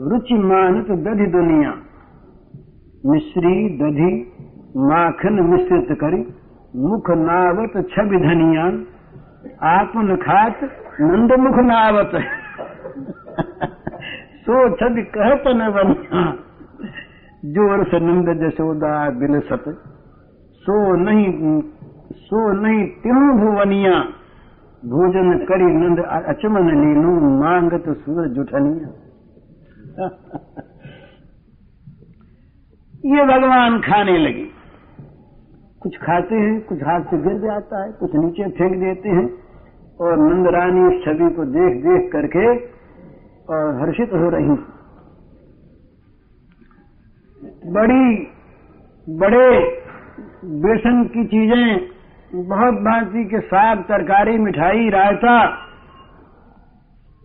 [0.00, 1.74] रुचि मानत दधि दुनिया।
[3.06, 4.28] मिश्री, दधि
[4.76, 6.34] माखन मिश्रित करी,
[6.76, 8.64] मुख नावत छवि धनिया
[9.68, 10.60] आपन खात
[11.00, 12.12] नंद मुख नावत।
[14.42, 16.22] सो छद कहत न बनिया।
[17.44, 19.64] ज़ोर से नंद जशोदा बिल सत।
[20.64, 21.62] सो नहीं
[22.12, 24.00] सो नहीं तिनु भुवनिया।
[24.84, 28.88] भोजन करी नंद अचमन लीनू मांगत सूर जुठनिया
[33.06, 34.61] ये भगवान खाने लगे।
[35.82, 39.26] कुछ खाते हैं, कुछ हाथ से गिर जाता है, कुछ नीचे फेंक देते हैं
[40.00, 42.46] और नंद रानी इस छवि को देख देख करके,
[43.48, 44.56] और हर्षित हो रही
[47.72, 48.28] बड़ी,
[49.06, 49.46] बड़े
[50.44, 51.88] बेसन की चीज़ें,
[52.46, 55.36] बहुत भांति के साग, तरकारी, मिठाई, रायता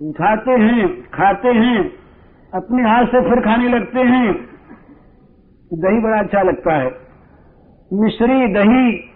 [0.01, 1.79] उठाते हैं, खाते हैं,
[2.53, 4.33] अपने हाथ से फिर खाने लगते हैं।
[5.71, 7.06] दही बड़ा अच्छा लगता है।
[7.93, 9.09] मिश्री, दही,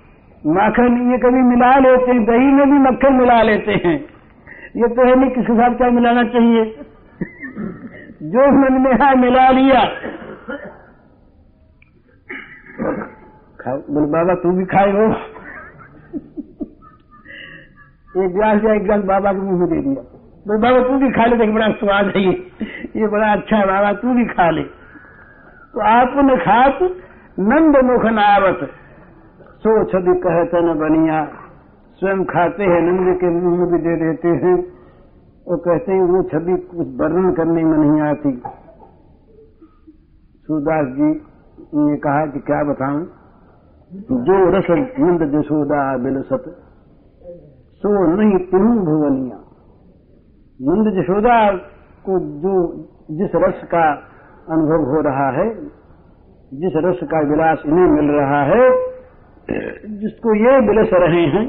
[0.46, 4.06] माखन, ये कभी मिला लेते हैं, दही में भी मक्खन मिला लेते हैं।
[4.78, 6.66] ये तो है नहीं किसके साथ क्या मिलाना चाहिए।
[8.24, 9.84] जो मन में है मिला लिया।
[13.68, 15.16] बोले, बाबा, तू भी खाए हो।
[18.24, 20.02] एक गिलास या एक गिलास बाबा के मुँह में दे दिया।
[20.48, 22.52] बोले, बाबा, तू भी खा ले, देख, बड़ा स्वाद है ये।
[22.96, 24.64] ये बड़ा अच्छा है, बाबा, तू भी खा ले।
[25.74, 26.80] तो आपने खात
[27.42, 28.70] नंद मुख नावत
[29.60, 31.26] सो छवि कहते न बनिया,
[32.00, 34.66] स्वयं खाते हैं, नंद के मुँह में भी दे देते हैं।
[35.48, 38.44] और कहते हैं, वो छवि कुछ वर्णन करने में नहीं आती।
[40.48, 41.22] सूरदास जी
[41.76, 43.06] ने कहा कि क्या बताऊँ?
[44.12, 44.66] जो रस
[45.00, 46.44] नंद जसोदा बिलसत,
[47.76, 49.38] सो नहीं तुम भुवनिया।
[50.62, 51.52] नंद जसोदा
[52.06, 52.74] को जो,
[53.12, 53.92] जिस रस का
[54.50, 55.81] अनुभव हो रहा है
[56.52, 58.64] जिस रस का विलास इन्हें मिल रहा है,
[60.00, 61.46] जिसको ये बिलस रहे हैं,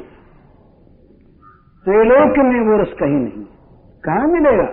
[1.86, 3.44] त्रिलोक में वो रस कहीं नहीं
[4.04, 4.66] कहा मिलेगा?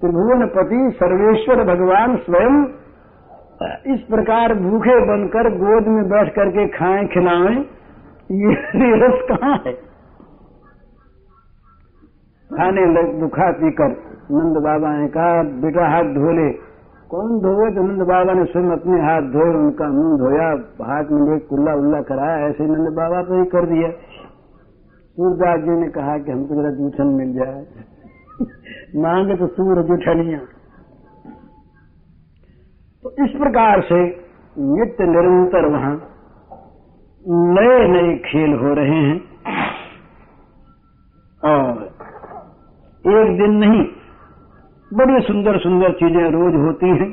[0.00, 2.58] त्रिभुवन पति सर्वेश्वर भगवान स्वयं
[3.94, 7.56] इस प्रकार भूखे बनकर गोद में बैठ करके खाएँ, खिलाएँ,
[8.32, 9.72] ये रस कहाँ है?
[12.50, 13.90] खाने लग दुखा पीकर
[14.32, 16.65] नंद बाबा ने कहा, बेटा हाथ धो ले।
[17.10, 20.48] कौन धोए तो नंद बाबा ने स्वयं अपने हाथ धोए, उनका मुँह धोया,
[20.86, 23.90] हाथ में एक कुल्ला उल्ला कराया, ऐसे नंद बाबा तो ही कर दिया।
[25.16, 27.66] सूरदास जी ने कहा कि हमको जरा जूठन मिल जाए।
[29.02, 30.38] मांगे तो सूर जूठनिया।
[33.02, 34.26] तो इस प्रकार से
[34.58, 36.02] नित्य निरंतर वहाँ
[37.28, 39.20] नए नए खेल हो रहे हैं।
[41.44, 41.90] और
[43.06, 43.84] एक दिन नहीं
[44.96, 47.08] बड़ी सुंदर सुंदर चीज़ें रोज होती हैं।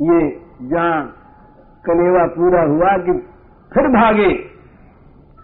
[0.00, 0.18] ये
[0.70, 0.98] जहाँ
[1.84, 3.12] कलेवा पूरा हुआ कि
[3.72, 4.28] फिर भागे।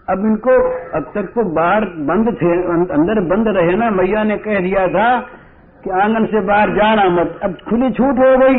[0.07, 0.53] अब इनको
[0.97, 2.53] अब तक तो बाहर बंद थे
[2.93, 5.09] अंदर बंद रहे ना। मैया ने कह दिया था
[5.83, 8.57] कि आँगन से बाहर जाना मत। अब खुली छूट हो गई।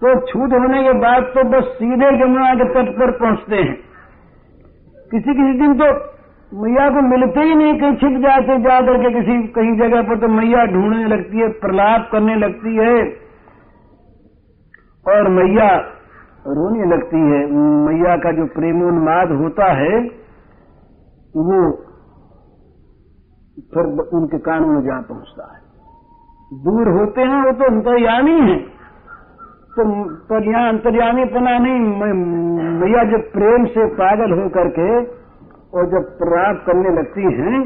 [0.00, 3.76] तो छूट होने के बाद तो बस सीधे जमुना के तट पर पहुँचते हैं।
[5.10, 5.92] किसी किसी दिन तो
[6.54, 10.28] मैया को मिलते ही नहीं, कहीं छिप जाते जा करके किसी, कहीं जगह पर तो
[10.28, 13.04] मैया ढूँढने लगती है, प्रलाप करने लगती है।
[15.08, 15.76] और मैया
[16.46, 20.00] रोने लगती है। मैया का जो प्रेमोन्माद होता है,
[21.36, 21.72] वो
[23.74, 23.84] फिर
[24.14, 25.60] उनके कानों में जा पहुँचता है।
[26.64, 28.56] दूर होते हैं, वो तो अंतर्यामी है।
[29.76, 31.80] तो पर यहाँ अंतर्यामी पना नहीं
[32.80, 35.17] मैया जब प्रेम से पागल होकर करके
[35.72, 37.62] और जब प्राप्त करने लगती हैं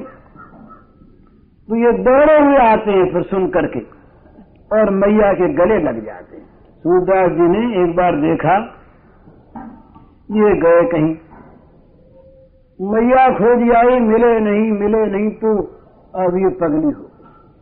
[1.68, 3.80] तो ये दौड़े हुए आते हैं फिर सुन करके,
[4.70, 6.46] और मैया के गले लग जाते हैं।
[6.84, 8.56] सूरदास जी ने एक बार देखा,
[10.32, 11.14] ये गए कहीं।
[12.80, 15.52] मैया खोज आई, मिले नहीं मिले नहीं तो
[16.16, 17.04] अब ये पगली हो,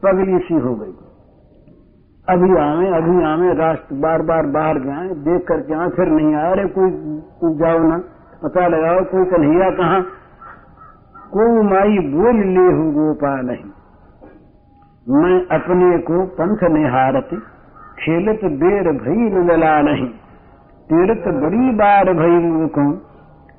[0.02, 0.94] पगली सी हो गई।
[2.28, 6.50] अभी आवे अभी आवे राष्ट्र बार बार बाहर जाए, देख करके आए, फिर नहीं आए।
[6.50, 6.90] अरे कोई
[7.58, 7.98] जाओ ना,
[8.42, 10.00] पता लगाओ, कोई कन्हैया कहा
[11.30, 13.58] को माई बोल ले हूँ गोपाल
[15.08, 17.36] मैं अपने को पंथ निहारती,
[18.00, 20.08] खेलत बेर भई लला नहीं।
[20.90, 22.82] तीर्थ बड़ी बार भई को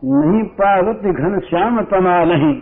[0.04, 2.62] नहीं पावत घन श्याम तमा नहीं।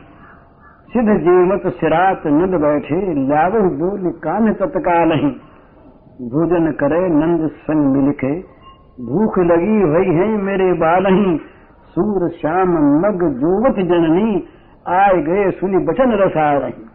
[0.94, 5.32] सिद्ध जीवत सिरात नद बैठे लाव बोल कान तत्का नहीं।
[6.30, 8.40] भोजन करे नंद संग मिलके,
[9.06, 11.38] भूख लगी हुई है मेरे बाल ही।
[11.90, 14.44] सूर, श्याम, मग, जोवत जननी
[14.90, 16.86] आए गए सुनी बचन रसा रही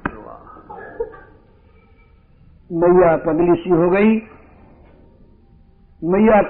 [2.71, 4.15] मैया पगली सी हो गई।
[6.03, 6.41] मैया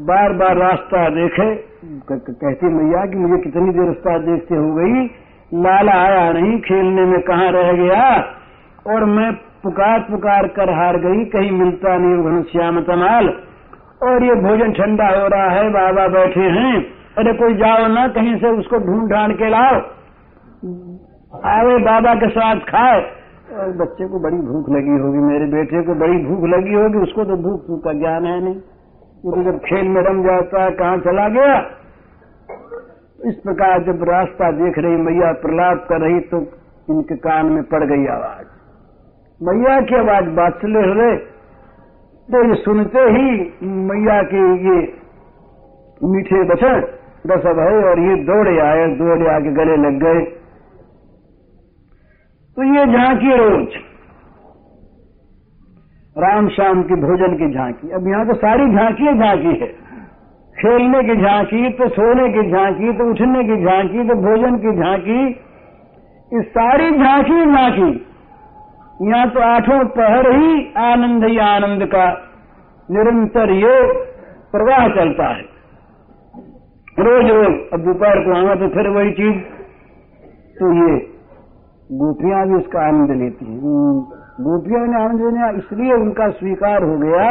[0.00, 1.46] बार बार रास्ता देखे।
[2.10, 5.04] कहती मैया कि मुझे कितनी देर रास्ता देखते हो गई?
[5.54, 8.04] लाला आया नहीं, खेलने में कहा रह गया?
[8.86, 9.32] और मैं
[9.62, 13.28] पुकार पुकार कर हार गई, कहीं मिलता नहीं घन श्याम तमाल
[14.02, 16.74] और ये भोजन ठंडा हो रहा है, बाबा बैठे हैं।
[17.18, 19.80] अरे कोई जाओ ना, कहीं से उसको ढूंढ ढांड के लाओ।
[21.44, 23.00] आवे बाबा के साथ खाए।
[23.56, 27.24] और बच्चे को बड़ी भूख लगी होगी, मेरे बेटे को बड़ी भूख लगी होगी, उसको
[27.24, 28.54] तो भूख का ज्ञान है नहीं।
[29.24, 31.56] वो तो जब खेल में रम जाता है, कहाँ चला गया?
[33.26, 36.38] इस प्रकार जब रास्ता देख रही मैया प्रलाप कर रही तो
[36.90, 38.46] इनके कान में पड़ गई आवाज़।
[39.40, 41.16] मैया की आवाज़ बातचले रहे।
[42.28, 44.76] तो ये सुनते ही मैया के ये
[46.04, 46.80] मीठे बचन
[47.26, 50.35] दस भय और ये दौड़े आए, दौड़े आके गले लग गए।
[52.56, 53.74] तो ये झांकी रोज।
[56.16, 59.66] राम शाम की भोजन की झांकी। अब यहाँ तो सारी झांकी झांकी है।
[60.56, 65.18] खेलने की झांकी तो सोने की झांकी तो उठने की झांकी तो भोजन की झांकी
[66.30, 67.90] इस सारी झांकी झांकी।
[69.02, 72.06] यहाँ तो आठों पहर ही आनंद ही आनंद का
[72.88, 73.74] निरंतर ये
[74.52, 75.44] प्रवाह चलता है।
[77.00, 79.36] रोज रोज, अब दोपहर को आना तो फिर वही चीज़
[80.56, 80.96] तो ये
[81.90, 83.60] गोपियाँ भी उसका आनंद लेती हैं।
[84.40, 87.26] गोपियों ने आनंद लेना इसलिए उनका स्वीकार हो गया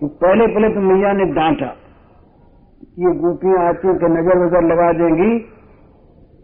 [0.00, 4.92] कि पहले पहले तो मैया ने डांटा कि ये गोपियाँ आती कि नज़र वजर लगा
[4.92, 5.38] देंगी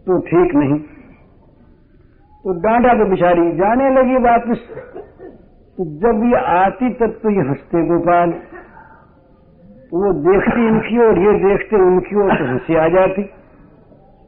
[0.07, 0.79] तो ठीक नहीं।
[2.45, 4.67] तो डांटा तो बिचारी, जाने लगी वापस।
[5.79, 8.31] तो जब ये आती तब तो ये हँसते गोपाल।
[9.91, 13.23] तो वो देखती इनकी और ये देखते उनकी ओर तो हँसी आ जाती।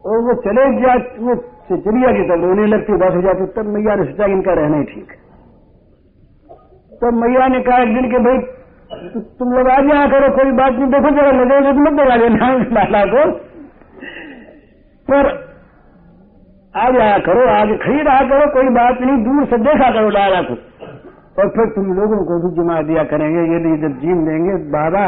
[0.04, 1.34] और वो चले जा, वो
[1.70, 4.84] चली जाती तब रोने लगती बस हो जाती तब मैया ने सोचा इनका रहना ही
[4.84, 5.16] ठीक है।
[7.00, 8.38] तब मैया ने कहा एक दिन के भाई
[9.38, 12.50] तुम लोग आ जाया करो, कोई बात नहीं, देखो जरा लगे तो मत दबा देना
[12.72, 13.30] लाला को।
[15.08, 15.26] पर
[16.76, 20.40] आ जाया करो आगे खड़ी रहा करो, कोई बात नहीं, दूर से देखा करो लाला
[20.42, 20.54] को।
[21.42, 25.06] और फिर तुम लोगों को भी जुमा दिया करेंगे यदि जब जीन देंगे, बाबा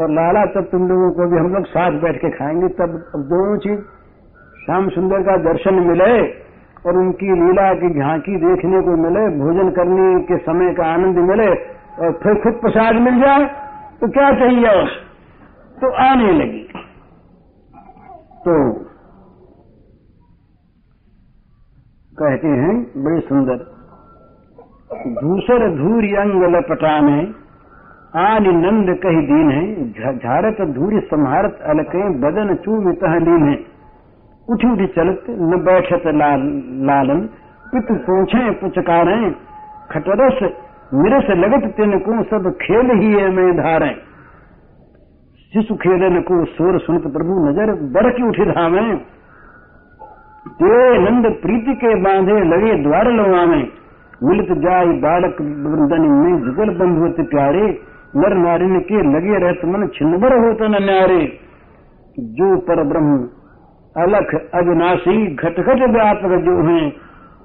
[0.00, 3.56] और लाला, तब तुम लोगों को भी हम लोग साथ बैठ के खाएँगे तब दोनों
[3.58, 3.80] चीज़
[4.60, 6.12] श्याम सुंदर का दर्शन मिले
[6.84, 11.48] और उनकी लीला की झांकी देखने को मिले, भोजन करने के समय का आनंद मिले
[11.98, 13.46] और फिर खुद प्रसाद मिल जाए
[14.00, 14.86] तो क्या चाहिए और?
[15.76, 16.62] तो आने लगी।
[18.42, 18.54] तो
[22.18, 23.58] कहते हैं, बड़े सुंदर,
[25.16, 27.18] धूसर धूर अंग लपटाने
[28.18, 33.58] आन नंद कही दीन है झारत धूरी संहारत अलके, बदन चूम तह लीन। है
[34.50, 36.42] उठी चलत न बैठत लाल,
[36.86, 37.20] लालन
[37.72, 39.18] पित पूछे पुचकारे
[39.90, 40.38] खटरस
[40.94, 43.90] मिरस लगत तिन को सब खेल ही है मैं धारे।
[45.52, 48.82] शिशु खेलन को सोर सुनत प्रभु नज़र बढ़ की उठी धामे
[50.56, 53.62] तेरे नंद प्रीति के बांधे लगे द्वार लवामे
[54.22, 57.66] मिलत जाय बालक वृंदन में जुगल बंधुवत प्यारे।
[58.16, 61.20] नर नारिन के लगे रहत मन छिन्नबर होत न न्यारे।
[62.34, 63.18] जो पर ब्रह्म
[63.96, 66.92] अलख, अविनाशी, घटघट व्यापक जो है,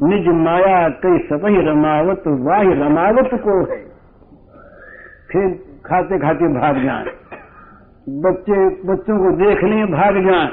[0.04, 3.86] निज माया कई सतही रमावत, वाह रमावत को है।
[5.32, 7.06] फिर खाते खाते भाग जाए।
[8.10, 10.50] बच्चे, बच्चों को देख लें, भाग जाए।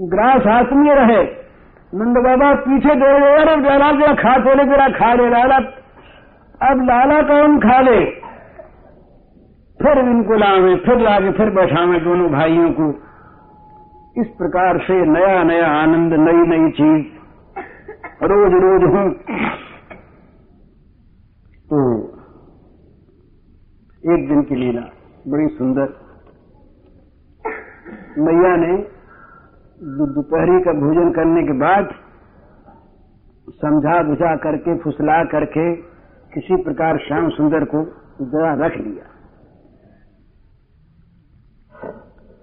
[0.00, 1.42] ग्रास हाथ में रहे।
[1.94, 5.56] नंद बाबा पीछे दौड़ गए अरे लाला जरा खा तो ले जरा खा ले, लाला।
[6.70, 8.04] अब लाला कौन खा ले?
[9.82, 13.11] फिर इनको लावे, फिर लागे फिर बैठावे दोनों भाइयों को।
[14.18, 17.06] इस प्रकार से नया नया आनंद नई नई चीज़।
[18.22, 19.12] रोज रोज हूँ।
[21.70, 22.08] तो
[24.14, 24.82] एक दिन की लीला,
[25.28, 25.88] बड़ी सुंदर।
[28.18, 28.76] मैया ने
[29.82, 31.88] दोपहरी का भोजन करने के बाद
[33.50, 35.76] समझा बुझा करके, फुसला करके,
[36.34, 37.84] किसी प्रकार श्याम सुंदर को
[38.20, 39.08] जरा रख लिया।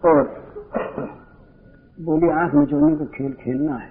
[0.10, 0.40] और
[2.02, 3.90] बोली, आँख मिचोड़ने का खेल खेलना है।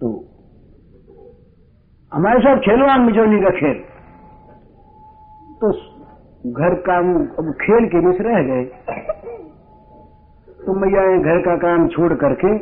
[0.00, 0.24] तो
[2.14, 3.84] हमारे साथ खेलो, आँख मिचोड़ने का खेल।
[5.62, 5.72] तो
[6.52, 8.64] घर काम अब खेल के बीच रह गए।
[10.66, 12.58] तो मैया घर का काम छोड़ करके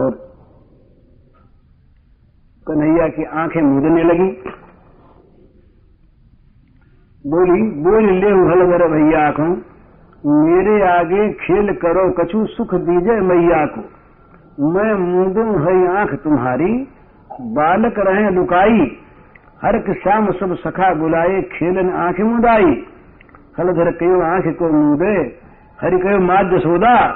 [0.00, 0.10] और
[2.66, 4.30] कन्हैया की आँखें मूदने लगी।
[7.26, 9.75] बोली, बोल, ले हल मेरे भैया आँखों।
[10.28, 13.80] मेरे आगे खेल करो, कछु सुख दीजे मैया को।
[14.72, 16.88] मैं मुंदू है आँख तुम्हारी,
[17.40, 18.96] बालक रहे लुकाई।
[19.62, 22.84] हर श्याम सब सखा बुलाए, खेलन आँख मुदाई।
[23.58, 25.38] हलधर कयो आँख को मुदे,
[25.80, 27.12] हरि कयो माध्य सोदा।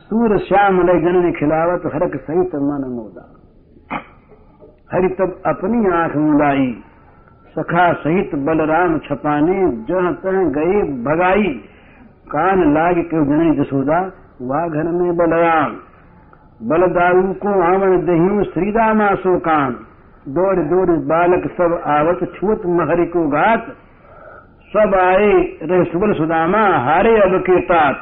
[0.00, 3.30] सूर श्याम लय जनने खिलावत हरक सहित मन मोदा।
[4.92, 6.82] हरि तब अपनी आँख मुदाई।
[7.58, 11.64] सखा सहित बलराम छपाने, जह तह गए भगाई।
[12.24, 14.00] कान लाग के जने जसोदा,
[14.42, 15.76] वाघन में बलराम।
[16.68, 19.76] बलदारू को आवन दही श्रीदामा सो कान
[20.28, 23.66] दौड़ दौड़ बालक सब आवत छुत महरी को घात।
[24.76, 27.96] सब आए रहे सुबल सुदामा, हारे अब के तात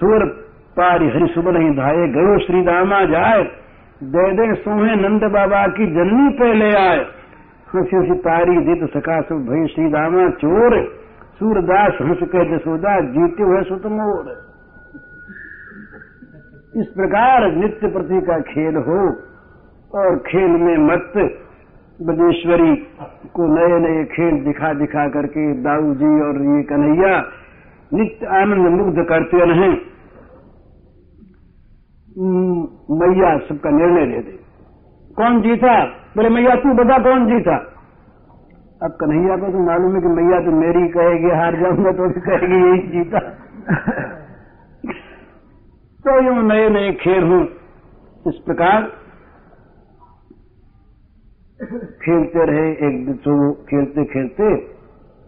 [0.00, 0.24] सुर
[0.76, 3.42] पारी हरि सुबल ही धाये, गयो श्रीदामा जाए।
[4.02, 7.06] दे दे सोहे नंद बाबा की जननी पहले आए।
[7.74, 11.03] हँसी हँसी तारी दित सका सब भई श्रीदामा चोर।
[11.40, 14.26] सूरदास हंस कह जसोदा जीते हुए सुत मोर
[16.74, 19.00] इस प्रकार नित्य प्रति का खेल हो,
[19.92, 21.12] और खेल में मत
[21.98, 22.74] बदेश्वरी
[23.34, 27.12] को नए नए खेल दिखा दिखा करके दाऊ जी और ये कन्हैया
[27.92, 29.74] नित्य आनंद मुग्ध करते रहें
[32.94, 34.32] मैया सबका निर्णय ले दे।
[35.16, 35.72] कौन जीता?
[36.16, 37.56] बोले, मैया, तू बता कौन जीता?
[38.84, 42.20] अब कन्हैया को तो मालूम है कि मैया तो मेरी कहेगी हार जाऊँगा तो भी
[42.20, 43.20] कहेगी यही जीता
[46.04, 47.40] तो यूँ नए नए खेल हूँ।
[48.26, 48.82] इस प्रकार
[52.02, 54.50] खेलते रहे एक दूसरे खेलते खेलते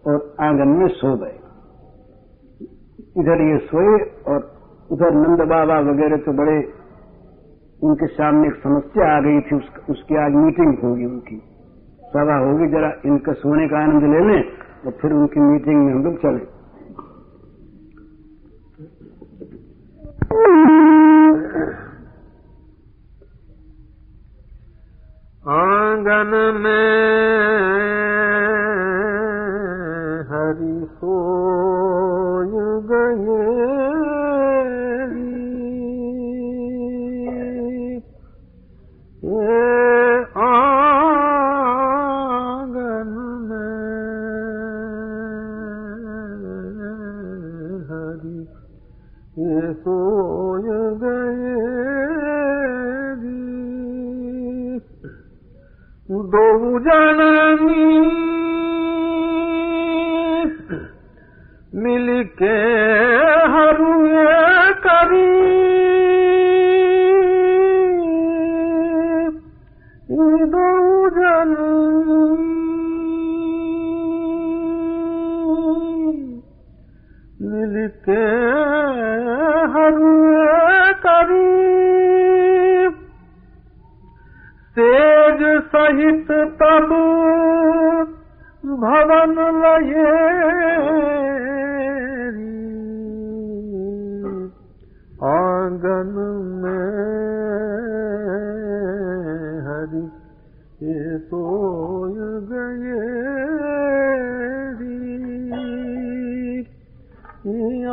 [0.03, 1.35] और आँगन में सो गए।
[3.21, 3.97] इधर ये सोए
[4.27, 4.39] और
[4.91, 6.57] उधर नंद बाबा वगैरह तो बड़े
[7.79, 11.56] उनके सामने एक समस्या आ गई थी उस, उसकी आज मीटिंग होगी उनकी।
[12.07, 14.41] सभा होगी, जरा इनके सोने का आनंद ले लें
[14.85, 16.45] और फिर उनकी मीटिंग में हम लोग चले।
[25.49, 27.36] आँगन में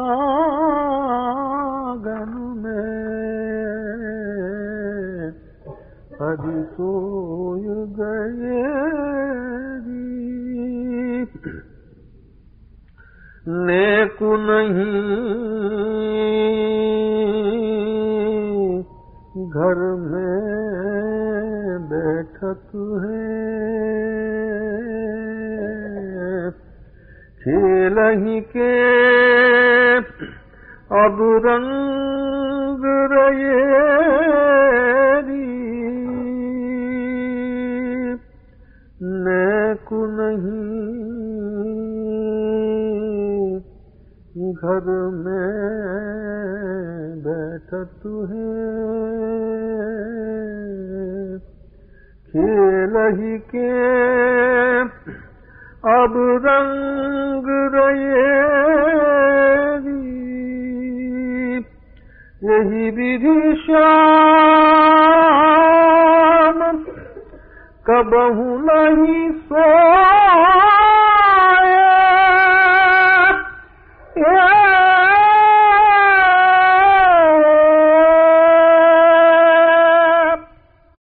[0.04, 2.32] आंगन
[2.62, 2.94] में।
[6.64, 7.66] सोय
[8.00, 8.58] गए
[13.48, 15.02] नेकु नहीं।
[19.50, 21.88] घर में
[23.00, 24.03] है
[27.44, 28.68] खेल ही के
[30.98, 33.58] अब रंग रये
[39.24, 40.64] नेकु नहीं
[44.52, 45.50] घर में
[47.26, 48.54] बैठत है।
[52.30, 53.68] खेल ही के
[55.92, 56.14] अब
[56.44, 58.20] रंग रये
[62.44, 63.82] यही विधि श्याम
[67.88, 69.66] कबहू नहीं सो